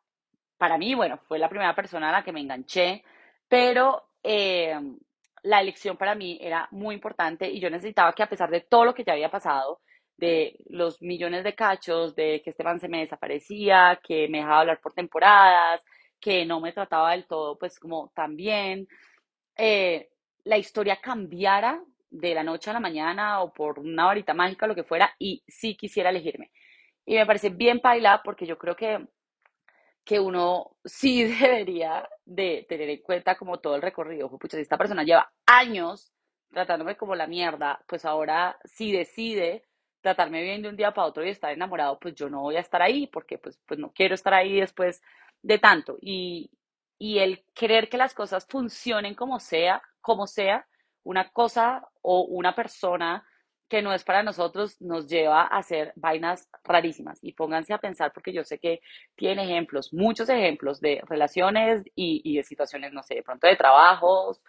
Para 0.59 0.79
mí, 0.79 0.95
bueno, 0.95 1.19
fue 1.29 1.39
la 1.39 1.49
primera 1.49 1.75
persona 1.75 2.09
a 2.09 2.13
la 2.13 2.25
que 2.25 2.33
me 2.33 2.41
enganché, 2.41 3.05
pero 3.49 4.11
eh, 4.23 4.75
la 5.43 5.61
elección 5.61 5.97
para 5.97 6.15
mí 6.15 6.39
era 6.41 6.69
muy 6.73 6.95
importante 6.95 7.49
y 7.49 7.61
yo 7.61 7.71
necesitaba 7.71 8.13
que 8.13 8.23
a 8.23 8.29
pesar 8.29 8.51
de 8.51 8.63
todo 8.63 8.85
lo 8.85 8.95
que 8.95 9.05
ya 9.05 9.13
había 9.13 9.31
pasado, 9.31 9.81
de 10.17 10.57
los 10.67 11.03
millones 11.03 11.45
de 11.45 11.55
cachos, 11.55 12.15
de 12.15 12.41
que 12.43 12.51
Esteban 12.51 12.81
se 12.81 12.89
me 12.89 13.01
desaparecía, 13.01 14.01
que 14.03 14.29
me 14.29 14.39
dejaba 14.39 14.61
hablar 14.61 14.81
por 14.81 14.95
temporadas, 14.95 15.83
que 16.21 16.47
no 16.47 16.61
me 16.61 16.73
trataba 16.73 17.13
del 17.13 17.27
todo 17.27 17.59
pues 17.59 17.79
como 17.79 18.11
tan 18.15 18.37
bien, 18.37 18.89
eh, 19.57 20.09
la 20.45 20.59
historia 20.59 20.97
cambiara 21.01 21.83
de 22.11 22.35
la 22.35 22.45
noche 22.45 22.71
a 22.71 22.75
la 22.75 22.81
mañana 22.81 23.43
o 23.43 23.53
por 23.53 23.79
una 23.79 24.07
varita 24.07 24.35
mágica, 24.35 24.67
lo 24.67 24.75
que 24.75 24.85
fuera, 24.85 25.15
y 25.19 25.43
sí 25.49 25.77
quisiera 25.77 26.11
elegirme. 26.11 26.51
Y 27.05 27.15
me 27.17 27.27
parece 27.27 27.51
bien 27.51 27.81
paila 27.81 28.23
porque 28.25 28.47
yo 28.47 28.59
creo 28.59 28.77
que 28.77 29.07
que 30.07 30.21
uno 30.21 30.77
sí 30.85 31.25
debería 31.41 32.09
de 32.25 32.65
tener 32.69 32.89
en 32.89 33.03
cuenta 33.03 33.37
como 33.37 33.59
todo 33.59 33.75
el 33.77 33.83
recorrido. 33.83 34.31
Pucha, 34.39 34.57
si 34.57 34.63
esta 34.63 34.79
persona 34.79 35.03
lleva 35.03 35.31
años 35.45 36.13
tratándome 36.51 36.97
como 36.97 37.15
la 37.15 37.27
mierda, 37.27 37.83
pues 37.87 38.05
ahora 38.07 38.57
si 38.65 38.93
decide 38.93 39.66
tratarme 40.07 40.41
bien 40.41 40.63
de 40.63 40.69
un 40.69 40.77
día 40.77 40.95
para 40.95 41.09
otro 41.09 41.27
y 41.27 41.31
estar 41.31 41.53
enamorado, 41.53 41.99
pues 41.99 42.15
yo 42.15 42.31
no 42.31 42.43
voy 42.43 42.55
a 42.55 42.61
estar 42.61 42.81
ahí 42.81 43.09
porque 43.09 43.39
pues, 43.39 43.59
pues 43.67 43.81
no 43.81 43.91
quiero 43.91 44.15
estar 44.15 44.33
ahí 44.35 44.61
después 44.61 45.03
de 45.43 45.59
tanto. 45.59 45.99
Y, 46.01 46.49
y 46.97 47.19
el 47.19 47.45
querer 47.55 47.89
que 47.89 47.97
las 47.97 48.15
cosas 48.15 48.47
funcionen 48.49 49.17
como 49.17 49.41
sea, 49.41 49.83
como 50.01 50.29
sea, 50.29 50.65
una 51.03 51.29
cosa 51.31 51.89
o 52.03 52.21
una 52.21 52.55
persona 52.55 53.27
que 53.69 53.83
no 53.83 53.93
es 53.93 54.05
para 54.05 54.23
nosotros 54.23 54.81
nos 54.81 55.09
lleva 55.09 55.43
a 55.43 55.59
hacer 55.59 55.93
vainas 55.97 56.49
rarísimas. 56.63 57.19
Y 57.21 57.33
pónganse 57.33 57.75
a 57.75 57.79
pensar, 57.79 58.13
porque 58.13 58.33
yo 58.33 58.45
sé 58.45 58.61
que 58.61 58.81
tiene 59.17 59.43
ejemplos, 59.43 59.93
muchos 59.93 60.29
ejemplos 60.29 60.81
de 60.81 61.03
relaciones 61.09 61.83
y, 61.97 62.23
y 62.23 62.37
de 62.37 62.45
situaciones, 62.45 62.93
no 62.93 63.03
sé, 63.03 63.17
de 63.17 63.25
pronto 63.25 63.49
de 63.49 63.57
trabajos, 63.57 64.41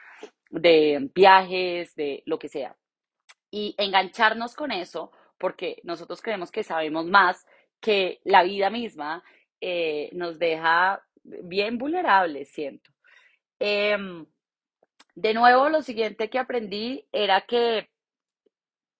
de 0.51 1.09
viajes, 1.15 1.95
de 1.95 2.21
lo 2.27 2.37
que 2.37 2.47
sea. 2.47 2.75
Y 3.49 3.73
engancharnos 3.79 4.53
con 4.53 4.71
eso, 4.71 5.11
porque 5.37 5.79
nosotros 5.83 6.21
creemos 6.21 6.51
que 6.51 6.63
sabemos 6.63 7.05
más 7.05 7.45
que 7.79 8.19
la 8.23 8.43
vida 8.43 8.69
misma, 8.69 9.23
eh, 9.61 10.09
nos 10.13 10.39
deja 10.39 11.03
bien 11.23 11.77
vulnerables, 11.77 12.49
siento. 12.49 12.91
Em, 13.59 14.25
de 15.15 15.33
nuevo, 15.33 15.69
lo 15.69 15.81
siguiente 15.81 16.29
que 16.29 16.39
aprendí 16.39 17.07
era 17.11 17.41
que 17.41 17.89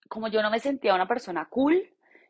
como 0.10 0.28
yo 0.30 0.42
no 0.42 0.50
me 0.50 0.60
sentía 0.60 0.96
una 0.96 1.08
persona 1.08 1.48
cool 1.50 1.84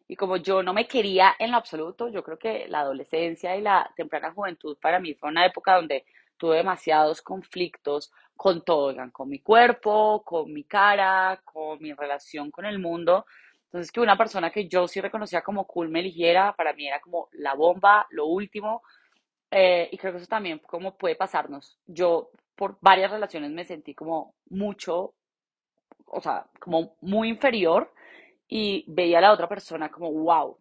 y 0.07 0.15
como 0.15 0.37
yo 0.37 0.63
no 0.63 0.73
me 0.73 0.87
quería 0.87 1.35
en 1.39 1.51
lo 1.51 1.57
absoluto, 1.57 2.09
yo 2.09 2.23
creo 2.23 2.37
que 2.39 2.67
la 2.67 2.81
adolescencia 2.81 3.55
y 3.55 3.61
la 3.61 3.91
temprana 3.95 4.31
juventud 4.33 4.77
para 4.81 4.99
mí 4.99 5.13
fue 5.13 5.29
una 5.29 5.45
época 5.45 5.75
donde 5.75 6.05
tuve 6.37 6.57
demasiados 6.57 7.21
conflictos 7.21 8.11
con 8.35 8.63
todo, 8.63 8.95
con 9.11 9.29
mi 9.29 9.39
cuerpo, 9.39 10.23
con 10.23 10.53
mi 10.53 10.63
cara, 10.63 11.41
con 11.43 11.79
mi 11.81 11.93
relación 11.93 12.51
con 12.51 12.65
el 12.65 12.79
mundo. 12.79 13.25
Entonces, 13.67 13.91
que 13.91 13.99
una 14.01 14.17
persona 14.17 14.51
que 14.51 14.67
yo 14.67 14.87
sí 14.87 15.01
reconocía 15.01 15.41
como 15.41 15.65
cool 15.67 15.89
me 15.89 15.99
eligiera, 15.99 16.53
para 16.55 16.73
mí 16.73 16.87
era 16.87 16.99
como 17.01 17.29
la 17.33 17.53
bomba, 17.53 18.07
lo 18.11 18.25
último. 18.27 18.81
Eh, 19.51 19.89
y 19.91 19.97
creo 19.97 20.13
que 20.13 20.19
eso 20.19 20.27
también 20.27 20.59
como 20.59 20.97
puede 20.97 21.15
pasarnos. 21.15 21.77
Yo 21.85 22.31
por 22.55 22.77
varias 22.81 23.11
relaciones 23.11 23.51
me 23.51 23.65
sentí 23.65 23.93
como 23.93 24.35
mucho 24.49 25.13
o 26.07 26.21
sea, 26.21 26.45
como 26.59 26.95
muy 27.01 27.29
inferior 27.29 27.91
y 28.47 28.85
veía 28.87 29.19
a 29.19 29.21
la 29.21 29.33
otra 29.33 29.47
persona 29.47 29.89
como, 29.89 30.11
wow, 30.11 30.57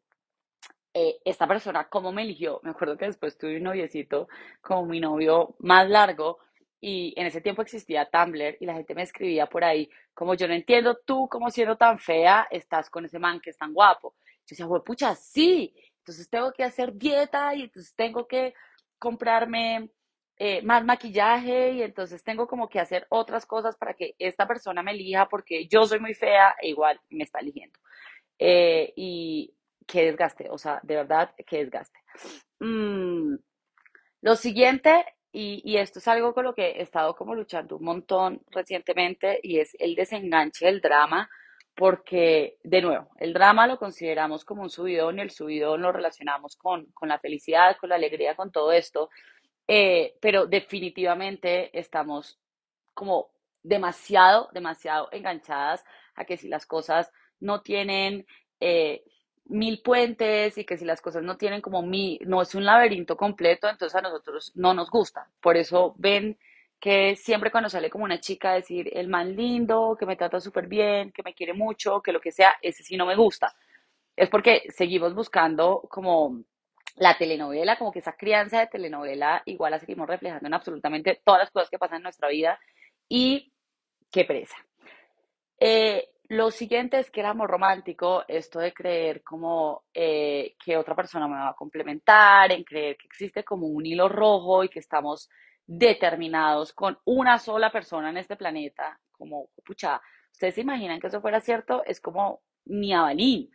eh, 0.94 1.18
esta 1.24 1.46
persona, 1.46 1.88
¿cómo 1.88 2.12
me 2.12 2.22
eligió? 2.22 2.60
Me 2.62 2.70
acuerdo 2.70 2.96
que 2.96 3.06
después 3.06 3.38
tuve 3.38 3.58
un 3.58 3.64
noviecito 3.64 4.28
como 4.60 4.86
mi 4.86 5.00
novio 5.00 5.54
más 5.60 5.88
largo 5.88 6.38
y 6.80 7.14
en 7.16 7.26
ese 7.26 7.40
tiempo 7.40 7.62
existía 7.62 8.08
Tumblr 8.10 8.58
y 8.60 8.66
la 8.66 8.74
gente 8.74 8.94
me 8.94 9.02
escribía 9.02 9.46
por 9.46 9.64
ahí, 9.64 9.88
como 10.14 10.34
yo 10.34 10.46
no 10.46 10.54
entiendo 10.54 10.98
tú, 11.04 11.28
como 11.28 11.50
siendo 11.50 11.76
tan 11.76 11.98
fea, 11.98 12.46
estás 12.50 12.90
con 12.90 13.04
ese 13.04 13.18
man 13.18 13.40
que 13.40 13.50
es 13.50 13.58
tan 13.58 13.72
guapo. 13.72 14.14
Yo 14.46 14.50
decía, 14.50 14.66
pucha, 14.84 15.14
sí, 15.14 15.74
entonces 15.98 16.28
tengo 16.30 16.52
que 16.52 16.62
hacer 16.62 16.92
dieta 16.94 17.54
y 17.54 17.62
entonces 17.62 17.94
tengo 17.96 18.26
que 18.28 18.54
comprarme 18.98 19.90
eh, 20.38 20.62
más 20.62 20.84
maquillaje 20.84 21.72
y 21.72 21.82
entonces 21.82 22.22
tengo 22.22 22.46
como 22.46 22.68
que 22.68 22.78
hacer 22.78 23.06
otras 23.08 23.46
cosas 23.46 23.76
para 23.76 23.94
que 23.94 24.14
esta 24.18 24.46
persona 24.46 24.82
me 24.82 24.92
elija 24.92 25.28
porque 25.28 25.66
yo 25.66 25.84
soy 25.84 25.98
muy 25.98 26.14
fea 26.14 26.54
e 26.60 26.68
igual 26.68 27.00
me 27.10 27.24
está 27.24 27.40
eligiendo. 27.40 27.78
Eh, 28.38 28.92
y 28.96 29.54
qué 29.86 30.04
desgaste, 30.04 30.48
o 30.50 30.58
sea, 30.58 30.80
de 30.82 30.96
verdad, 30.96 31.34
qué 31.46 31.58
desgaste. 31.58 31.98
Mm, 32.60 33.36
lo 34.22 34.36
siguiente, 34.36 35.06
y, 35.36 35.60
y, 35.64 35.76
esto 35.76 35.98
es 35.98 36.08
algo 36.08 36.32
con 36.32 36.44
lo 36.44 36.54
que 36.54 36.66
he 36.70 36.82
estado 36.82 37.14
como 37.14 37.34
luchando 37.34 37.76
un 37.76 37.84
montón 37.84 38.42
recientemente, 38.50 39.38
y 39.42 39.58
es 39.58 39.76
el 39.78 39.94
desenganche 39.94 40.64
del 40.66 40.80
drama, 40.80 41.28
porque, 41.74 42.56
de 42.62 42.80
nuevo, 42.80 43.10
el 43.18 43.34
drama 43.34 43.66
lo 43.66 43.78
consideramos 43.78 44.46
como 44.46 44.62
un 44.62 44.70
subidón 44.70 45.18
y 45.18 45.22
el 45.22 45.30
subidón 45.30 45.82
lo 45.82 45.92
relacionamos 45.92 46.56
con, 46.56 46.86
con 46.86 47.10
la 47.10 47.18
felicidad, 47.18 47.76
con 47.76 47.90
la 47.90 47.96
alegría, 47.96 48.34
con 48.34 48.50
todo 48.50 48.72
esto, 48.72 49.10
eh, 49.68 50.16
pero 50.20 50.46
definitivamente 50.46 51.78
estamos 51.78 52.40
como 52.94 53.28
demasiado, 53.62 54.48
demasiado 54.52 55.10
enganchadas 55.12 55.84
a 56.14 56.24
que 56.24 56.38
si 56.38 56.48
las 56.48 56.64
cosas 56.64 57.12
no 57.40 57.60
tienen 57.60 58.26
eh, 58.60 59.04
mil 59.48 59.80
puentes 59.82 60.58
y 60.58 60.64
que 60.64 60.76
si 60.76 60.84
las 60.84 61.00
cosas 61.00 61.22
no 61.22 61.36
tienen 61.36 61.60
como 61.60 61.82
mi, 61.82 62.18
no 62.24 62.42
es 62.42 62.54
un 62.54 62.64
laberinto 62.64 63.16
completo, 63.16 63.68
entonces 63.68 63.96
a 63.96 64.02
nosotros 64.02 64.52
no 64.54 64.74
nos 64.74 64.90
gusta. 64.90 65.28
Por 65.40 65.56
eso 65.56 65.94
ven 65.98 66.38
que 66.80 67.16
siempre 67.16 67.50
cuando 67.50 67.70
sale 67.70 67.90
como 67.90 68.04
una 68.04 68.20
chica 68.20 68.52
decir 68.52 68.90
el 68.92 69.08
man 69.08 69.34
lindo, 69.36 69.96
que 69.98 70.06
me 70.06 70.16
trata 70.16 70.40
súper 70.40 70.66
bien, 70.66 71.12
que 71.12 71.22
me 71.22 71.34
quiere 71.34 71.54
mucho, 71.54 72.02
que 72.02 72.12
lo 72.12 72.20
que 72.20 72.32
sea, 72.32 72.54
ese 72.62 72.82
sí 72.82 72.96
no 72.96 73.06
me 73.06 73.16
gusta. 73.16 73.54
Es 74.16 74.28
porque 74.28 74.62
seguimos 74.70 75.14
buscando 75.14 75.82
como 75.90 76.42
la 76.96 77.16
telenovela, 77.16 77.76
como 77.78 77.92
que 77.92 77.98
esa 78.00 78.16
crianza 78.16 78.60
de 78.60 78.66
telenovela 78.68 79.42
igual 79.46 79.72
la 79.72 79.78
seguimos 79.78 80.08
reflejando 80.08 80.46
en 80.46 80.54
absolutamente 80.54 81.20
todas 81.24 81.40
las 81.40 81.50
cosas 81.50 81.70
que 81.70 81.78
pasan 81.78 81.98
en 81.98 82.04
nuestra 82.04 82.28
vida 82.28 82.58
y 83.08 83.52
qué 84.10 84.24
presa. 84.24 84.56
Eh, 85.58 86.08
lo 86.28 86.50
siguiente 86.50 86.98
es 86.98 87.10
que 87.10 87.20
el 87.20 87.26
amor 87.26 87.50
romántico, 87.50 88.24
esto 88.26 88.58
de 88.58 88.72
creer 88.72 89.22
como 89.22 89.84
eh, 89.94 90.56
que 90.62 90.76
otra 90.76 90.94
persona 90.94 91.28
me 91.28 91.36
va 91.36 91.50
a 91.50 91.54
complementar, 91.54 92.50
en 92.52 92.64
creer 92.64 92.96
que 92.96 93.06
existe 93.06 93.44
como 93.44 93.66
un 93.66 93.86
hilo 93.86 94.08
rojo 94.08 94.64
y 94.64 94.68
que 94.68 94.80
estamos 94.80 95.28
determinados 95.66 96.72
con 96.72 96.98
una 97.04 97.38
sola 97.38 97.70
persona 97.70 98.10
en 98.10 98.16
este 98.16 98.36
planeta, 98.36 98.98
como, 99.12 99.50
pucha, 99.64 100.00
¿ustedes 100.32 100.54
se 100.54 100.60
imaginan 100.62 101.00
que 101.00 101.08
eso 101.08 101.20
fuera 101.20 101.40
cierto? 101.40 101.82
Es 101.84 102.00
como 102.00 102.42
mi 102.64 102.92
avalín. 102.92 103.50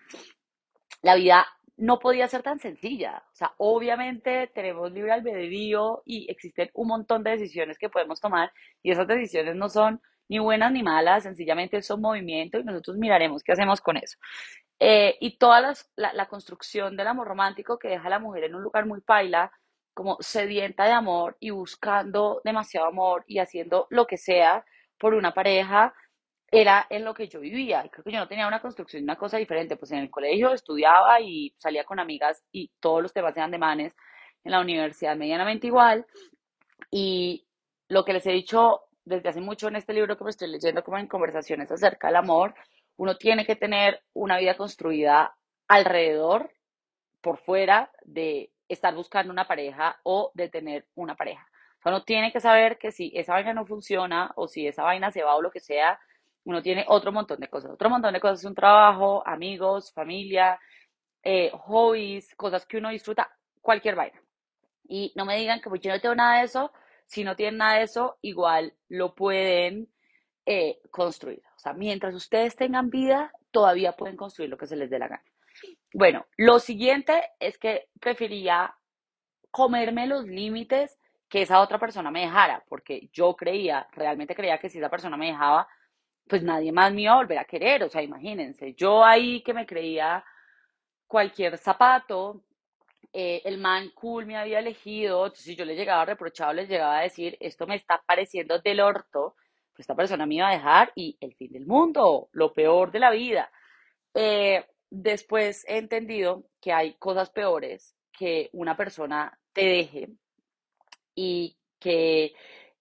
La 1.02 1.16
vida 1.16 1.46
no 1.78 2.00
podía 2.00 2.28
ser 2.28 2.44
tan 2.44 2.60
sencilla. 2.60 3.24
O 3.32 3.36
sea, 3.36 3.54
obviamente 3.58 4.52
tenemos 4.54 4.92
libre 4.92 5.12
albedrío 5.12 6.04
y 6.06 6.30
existen 6.30 6.70
un 6.74 6.88
montón 6.88 7.24
de 7.24 7.32
decisiones 7.32 7.78
que 7.78 7.90
podemos 7.90 8.22
tomar 8.22 8.52
y 8.84 8.92
esas 8.92 9.08
decisiones 9.08 9.56
no 9.56 9.68
son 9.68 10.02
ni 10.32 10.40
buenas 10.40 10.72
ni 10.72 10.82
malas, 10.82 11.24
sencillamente 11.24 11.82
son 11.82 12.00
movimiento 12.00 12.58
y 12.58 12.64
nosotros 12.64 12.96
miraremos 12.96 13.44
qué 13.44 13.52
hacemos 13.52 13.82
con 13.82 13.98
eso. 13.98 14.18
Eh, 14.80 15.18
y 15.20 15.38
toda 15.38 15.60
la, 15.60 16.14
la, 16.14 16.26
construcción 16.28 16.96
del 16.96 17.08
amor 17.08 17.28
romántico 17.28 17.78
que 17.78 17.90
deja 17.90 18.08
a 18.08 18.10
la 18.10 18.20
mujer 18.20 18.46
en 18.46 18.56
un 18.56 18.64
lugar 18.64 18.86
muy 18.86 19.02
paila, 19.02 19.52
como 19.94 20.16
sedienta 20.22 20.86
de 20.86 20.94
amor 20.94 21.36
y 21.42 21.50
buscando 21.50 22.40
demasiado 22.46 22.88
amor 22.88 23.26
y 23.28 23.40
haciendo 23.40 23.88
lo 23.90 24.08
que 24.08 24.16
sea 24.16 24.64
por 24.98 25.16
una 25.16 25.34
pareja, 25.34 25.94
era 26.50 26.88
en 26.90 27.04
lo 27.04 27.14
que 27.14 27.28
yo 27.28 27.42
vivía. 27.42 27.86
Creo 27.92 28.06
que 28.06 28.14
yo 28.14 28.20
no 28.20 28.28
tenía 28.30 28.48
una 28.48 28.62
construcción, 28.62 29.04
una 29.04 29.18
cosa 29.18 29.38
diferente. 29.38 29.76
Pues 29.76 29.92
en 29.92 30.00
el 30.00 30.10
colegio 30.10 30.54
estudiaba 30.54 31.20
y 31.20 31.54
salía 31.58 31.84
con 31.84 32.00
amigas 32.00 32.42
y 32.54 32.72
todos 32.80 33.04
los 33.04 33.12
temas 33.12 33.36
eran 33.36 33.52
de 33.52 33.58
manes. 33.58 33.94
En 34.46 34.54
la 34.54 34.62
universidad 34.62 35.18
medianamente 35.18 35.68
igual. 35.68 36.06
Y 36.90 37.46
lo 37.90 38.06
que 38.06 38.14
les 38.14 38.26
he 38.26 38.32
dicho 38.32 38.84
desde 39.06 39.30
hace 39.30 39.42
mucho 39.42 39.68
en 39.68 39.76
este 39.76 39.94
libro 39.94 40.18
que 40.18 40.24
me 40.24 40.30
estoy 40.30 40.50
leyendo, 40.50 40.84
como 40.84 40.98
en 40.98 41.08
conversaciones 41.08 41.72
acerca 41.72 42.08
del 42.08 42.18
amor, 42.18 42.54
uno 42.98 43.18
tiene 43.18 43.46
que 43.46 43.56
tener 43.56 44.02
una 44.14 44.38
vida 44.38 44.56
construida 44.56 45.36
alrededor, 45.68 46.52
por 47.22 47.38
fuera 47.38 47.92
de 48.04 48.52
estar 48.68 48.94
buscando 48.94 49.32
una 49.32 49.48
pareja 49.48 50.00
o 50.04 50.32
de 50.34 50.50
tener 50.50 50.88
una 50.96 51.16
pareja. 51.16 51.48
O 51.80 51.82
sea, 51.84 51.92
uno 51.92 52.04
tiene 52.04 52.32
que 52.32 52.40
saber 52.40 52.78
que 52.78 52.92
si 52.92 53.12
esa 53.16 53.34
vaina 53.34 53.54
no 53.54 53.66
funciona 53.66 54.32
o 54.36 54.48
si 54.48 54.68
esa 54.68 54.84
vaina 54.84 55.12
se 55.12 55.24
va 55.24 55.36
o 55.36 55.42
lo 55.42 55.52
que 55.52 55.60
sea, 55.60 56.00
uno 56.44 56.62
tiene 56.62 56.86
otro 56.88 57.12
montón 57.12 57.40
de 57.40 57.48
cosas. 57.48 57.72
Otro 57.72 57.90
montón 57.90 58.14
de 58.14 58.20
cosas, 58.20 58.44
un 58.46 58.56
trabajo, 58.56 59.24
amigos, 59.28 59.92
familia, 59.94 60.60
eh, 61.24 61.52
hobbies, 61.54 62.36
cosas 62.36 62.66
que 62.66 62.78
uno 62.78 62.90
disfruta, 62.90 63.32
cualquier 63.62 63.96
vaina. 63.96 64.22
Y 64.88 65.14
no 65.16 65.26
me 65.26 65.38
digan 65.38 65.62
que 65.62 65.70
pues 65.70 65.82
yo 65.82 65.92
no 65.92 66.00
tengo 66.00 66.16
nada 66.16 66.40
de 66.40 66.46
eso, 66.46 66.72
si 67.12 67.26
no 67.26 67.36
tienen 67.36 67.58
nada 67.58 67.76
de 67.76 67.84
eso, 67.84 68.18
igual 68.22 68.74
lo 68.88 69.14
pueden 69.14 69.90
eh, 70.46 70.80
construir. 70.92 71.42
O 71.58 71.60
sea, 71.60 71.74
mientras 71.74 72.16
ustedes 72.16 72.56
tengan 72.56 72.90
vida, 72.90 73.34
todavía 73.52 73.98
pueden 73.98 74.16
construir 74.16 74.50
lo 74.50 74.58
que 74.58 74.66
se 74.66 74.78
les 74.78 74.90
dé 74.90 74.98
la 74.98 75.10
gana. 75.10 75.24
Bueno, 75.94 76.26
lo 76.38 76.60
siguiente 76.60 77.22
es 77.38 77.58
que 77.58 77.90
prefería 78.00 78.74
comerme 79.52 80.08
los 80.08 80.26
límites 80.26 80.98
que 81.28 81.42
esa 81.42 81.60
otra 81.60 81.78
persona 81.78 82.12
me 82.12 82.22
dejara, 82.22 82.64
porque 82.70 83.10
yo 83.12 83.36
creía, 83.36 83.90
realmente 83.92 84.34
creía 84.34 84.58
que 84.58 84.70
si 84.70 84.78
esa 84.78 84.90
persona 84.90 85.18
me 85.18 85.28
dejaba, 85.28 85.68
pues 86.30 86.44
nadie 86.44 86.72
más 86.72 86.94
me 86.94 87.02
iba 87.02 87.12
a 87.12 87.18
volver 87.18 87.40
a 87.40 87.46
querer. 87.46 87.84
O 87.84 87.90
sea, 87.90 88.02
imagínense, 88.02 88.74
yo 88.74 89.04
ahí 89.04 89.44
que 89.44 89.54
me 89.54 89.66
creía 89.66 90.24
cualquier 91.08 91.58
zapato, 91.58 92.46
eh, 93.14 93.42
el 93.46 93.58
man 93.58 93.90
cool 93.94 94.26
me 94.26 94.38
había 94.38 94.60
elegido, 94.60 95.30
si 95.36 95.56
yo 95.56 95.66
le 95.66 95.76
llegaba 95.76 96.06
reprochado, 96.06 96.54
le 96.54 96.68
llegaba 96.68 97.00
a 97.00 97.04
decir, 97.04 97.38
esto 97.40 97.68
me 97.68 97.76
está 97.76 98.02
pareciendo 98.06 98.60
del 98.60 98.80
orto, 98.80 99.36
pues 99.72 99.82
esta 99.82 99.96
persona 99.96 100.26
me 100.26 100.36
iba 100.36 100.50
a 100.50 100.54
dejar 100.54 100.92
y 100.96 101.18
el 101.20 101.36
fin 101.36 101.52
del 101.52 101.66
mundo, 101.66 102.30
lo 102.32 102.54
peor 102.54 102.92
de 102.92 103.00
la 103.00 103.12
vida. 103.12 103.52
Eh, 104.14 104.66
después 104.90 105.66
he 105.68 105.78
entendido 105.78 106.46
que 106.62 106.74
hay 106.74 106.94
cosas 106.96 107.30
peores 107.30 107.96
que 108.18 108.50
una 108.54 108.78
persona 108.78 109.38
te 109.54 109.66
deje 109.66 110.10
y 111.16 111.58
que 111.80 112.34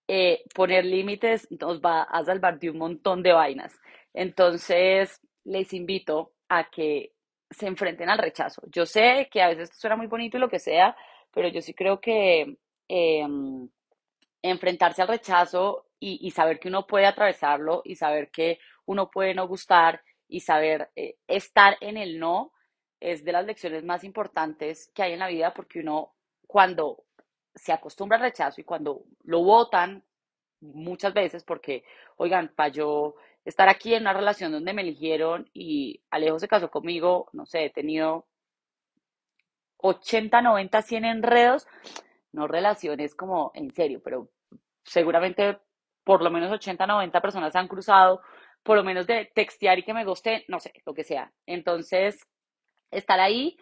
eh, 0.06 0.44
poner 0.54 0.84
límites 0.84 1.48
nos 1.50 1.80
va 1.80 2.02
a 2.02 2.24
salvar 2.24 2.58
de 2.58 2.70
un 2.70 2.78
montón 2.78 3.22
de 3.22 3.32
vainas. 3.32 3.78
Entonces, 4.12 5.20
les 5.44 5.72
invito 5.72 6.32
a 6.48 6.68
que 6.68 7.12
se 7.50 7.66
enfrenten 7.66 8.08
al 8.08 8.18
rechazo. 8.18 8.62
Yo 8.66 8.86
sé 8.86 9.28
que 9.30 9.42
a 9.42 9.48
veces 9.48 9.70
suena 9.76 9.96
muy 9.96 10.06
bonito 10.06 10.36
y 10.36 10.40
lo 10.40 10.48
que 10.48 10.58
sea, 10.58 10.96
pero 11.32 11.48
yo 11.48 11.60
sí 11.60 11.74
creo 11.74 12.00
que 12.00 12.56
em, 12.88 13.68
enfrentarse 14.42 15.02
al 15.02 15.08
rechazo 15.08 15.86
y, 15.98 16.18
y, 16.26 16.30
saber 16.30 16.58
que 16.58 16.68
uno 16.68 16.86
puede 16.86 17.06
atravesarlo 17.06 17.82
y 17.84 17.96
saber 17.96 18.30
que 18.30 18.58
uno 18.86 19.10
puede 19.10 19.34
no 19.34 19.46
gustar 19.46 20.02
y 20.28 20.40
saber 20.40 20.90
eh, 20.96 21.16
estar 21.26 21.76
en 21.80 21.96
el 21.96 22.18
no 22.18 22.52
es 23.00 23.24
de 23.24 23.32
las 23.32 23.44
lecciones 23.44 23.84
más 23.84 24.04
importantes 24.04 24.90
que 24.94 25.02
hay 25.02 25.12
en 25.12 25.18
la 25.18 25.28
vida 25.28 25.52
porque 25.52 25.80
uno 25.80 26.14
cuando 26.46 27.04
se 27.54 27.72
acostumbra 27.72 28.16
al 28.16 28.24
rechazo 28.24 28.60
y 28.60 28.64
cuando 28.64 29.04
lo 29.24 29.42
votan 29.42 30.04
muchas 30.60 31.12
veces 31.14 31.44
porque, 31.44 31.84
oigan, 32.16 32.52
para 32.54 32.68
yo 32.68 33.16
estar 33.44 33.68
aquí 33.68 33.94
en 33.94 34.02
una 34.02 34.12
relación 34.12 34.52
donde 34.52 34.72
me 34.72 34.82
eligieron 34.82 35.48
y 35.52 36.02
Alejo 36.10 36.38
se 36.38 36.48
casó 36.48 36.70
conmigo, 36.70 37.28
no 37.32 37.46
sé, 37.46 37.66
he 37.66 37.70
tenido 37.70 38.26
80, 39.78 40.42
90, 40.42 40.82
100 40.82 41.04
enredos, 41.04 41.66
no 42.32 42.46
relaciones 42.46 43.14
como 43.14 43.50
en 43.54 43.72
serio, 43.72 44.00
pero 44.04 44.30
seguramente 44.84 45.58
por 46.04 46.22
lo 46.22 46.30
menos 46.30 46.50
80, 46.50 46.86
90 46.86 47.20
personas 47.20 47.52
se 47.52 47.58
han 47.58 47.68
cruzado, 47.68 48.20
por 48.62 48.76
lo 48.76 48.84
menos 48.84 49.06
de 49.06 49.30
textear 49.34 49.78
y 49.78 49.82
que 49.82 49.94
me 49.94 50.04
guste, 50.04 50.44
no 50.48 50.60
sé, 50.60 50.72
lo 50.84 50.94
que 50.94 51.04
sea. 51.04 51.32
Entonces, 51.46 52.26
estar 52.90 53.20
ahí 53.20 53.56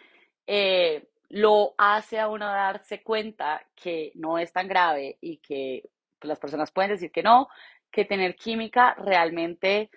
eh, 0.47 1.08
lo 1.28 1.75
hace 1.76 2.18
a 2.18 2.28
uno 2.28 2.47
darse 2.47 3.02
cuenta 3.02 3.62
que 3.75 4.12
no 4.14 4.38
es 4.38 4.52
tan 4.52 4.66
grave 4.66 5.18
y 5.20 5.38
que 5.38 5.82
pues, 6.18 6.28
las 6.28 6.38
personas 6.38 6.73
pueden 6.73 6.92
decir 6.92 7.12
que 7.12 7.23
no, 7.23 7.49
que 7.90 8.04
tener 8.04 8.37
química 8.37 8.95
realmente 8.95 9.90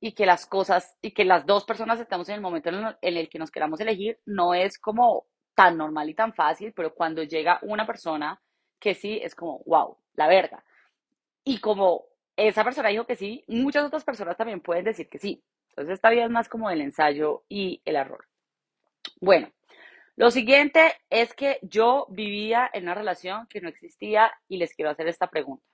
y 0.00 0.12
que 0.12 0.26
las 0.26 0.46
cosas 0.46 0.96
y 1.00 1.12
que 1.12 1.24
las 1.24 1.46
dos 1.46 1.64
personas 1.64 1.98
estamos 2.00 2.28
en 2.28 2.36
el 2.36 2.40
momento 2.40 2.68
en 2.68 3.16
el 3.16 3.28
que 3.28 3.38
nos 3.38 3.50
queramos 3.50 3.80
elegir 3.80 4.18
no 4.26 4.54
es 4.54 4.78
como 4.78 5.26
tan 5.54 5.78
normal 5.78 6.10
y 6.10 6.14
tan 6.14 6.34
fácil, 6.34 6.72
pero 6.74 6.94
cuando 6.94 7.22
llega 7.22 7.58
una 7.62 7.86
persona 7.86 8.40
que 8.78 8.94
sí 8.94 9.18
es 9.22 9.34
como, 9.34 9.62
wow, 9.66 9.96
la 10.14 10.26
verga. 10.26 10.64
Y 11.44 11.58
como 11.58 12.04
esa 12.36 12.64
persona 12.64 12.88
dijo 12.88 13.06
que 13.06 13.16
sí, 13.16 13.44
muchas 13.46 13.84
otras 13.84 14.04
personas 14.04 14.36
también 14.36 14.60
pueden 14.60 14.84
decir 14.84 15.08
que 15.08 15.18
sí. 15.18 15.42
Entonces 15.70 15.94
esta 15.94 16.10
vida 16.10 16.24
es 16.24 16.30
más 16.30 16.48
como 16.48 16.70
el 16.70 16.80
ensayo 16.80 17.44
y 17.48 17.80
el 17.84 17.96
error. 17.96 18.26
Bueno, 19.20 19.50
lo 20.16 20.30
siguiente 20.30 20.92
es 21.10 21.34
que 21.34 21.58
yo 21.62 22.06
vivía 22.10 22.70
en 22.72 22.84
una 22.84 22.94
relación 22.94 23.46
que 23.48 23.60
no 23.60 23.68
existía 23.68 24.32
y 24.48 24.58
les 24.58 24.74
quiero 24.74 24.90
hacer 24.90 25.08
esta 25.08 25.28
pregunta. 25.28 25.64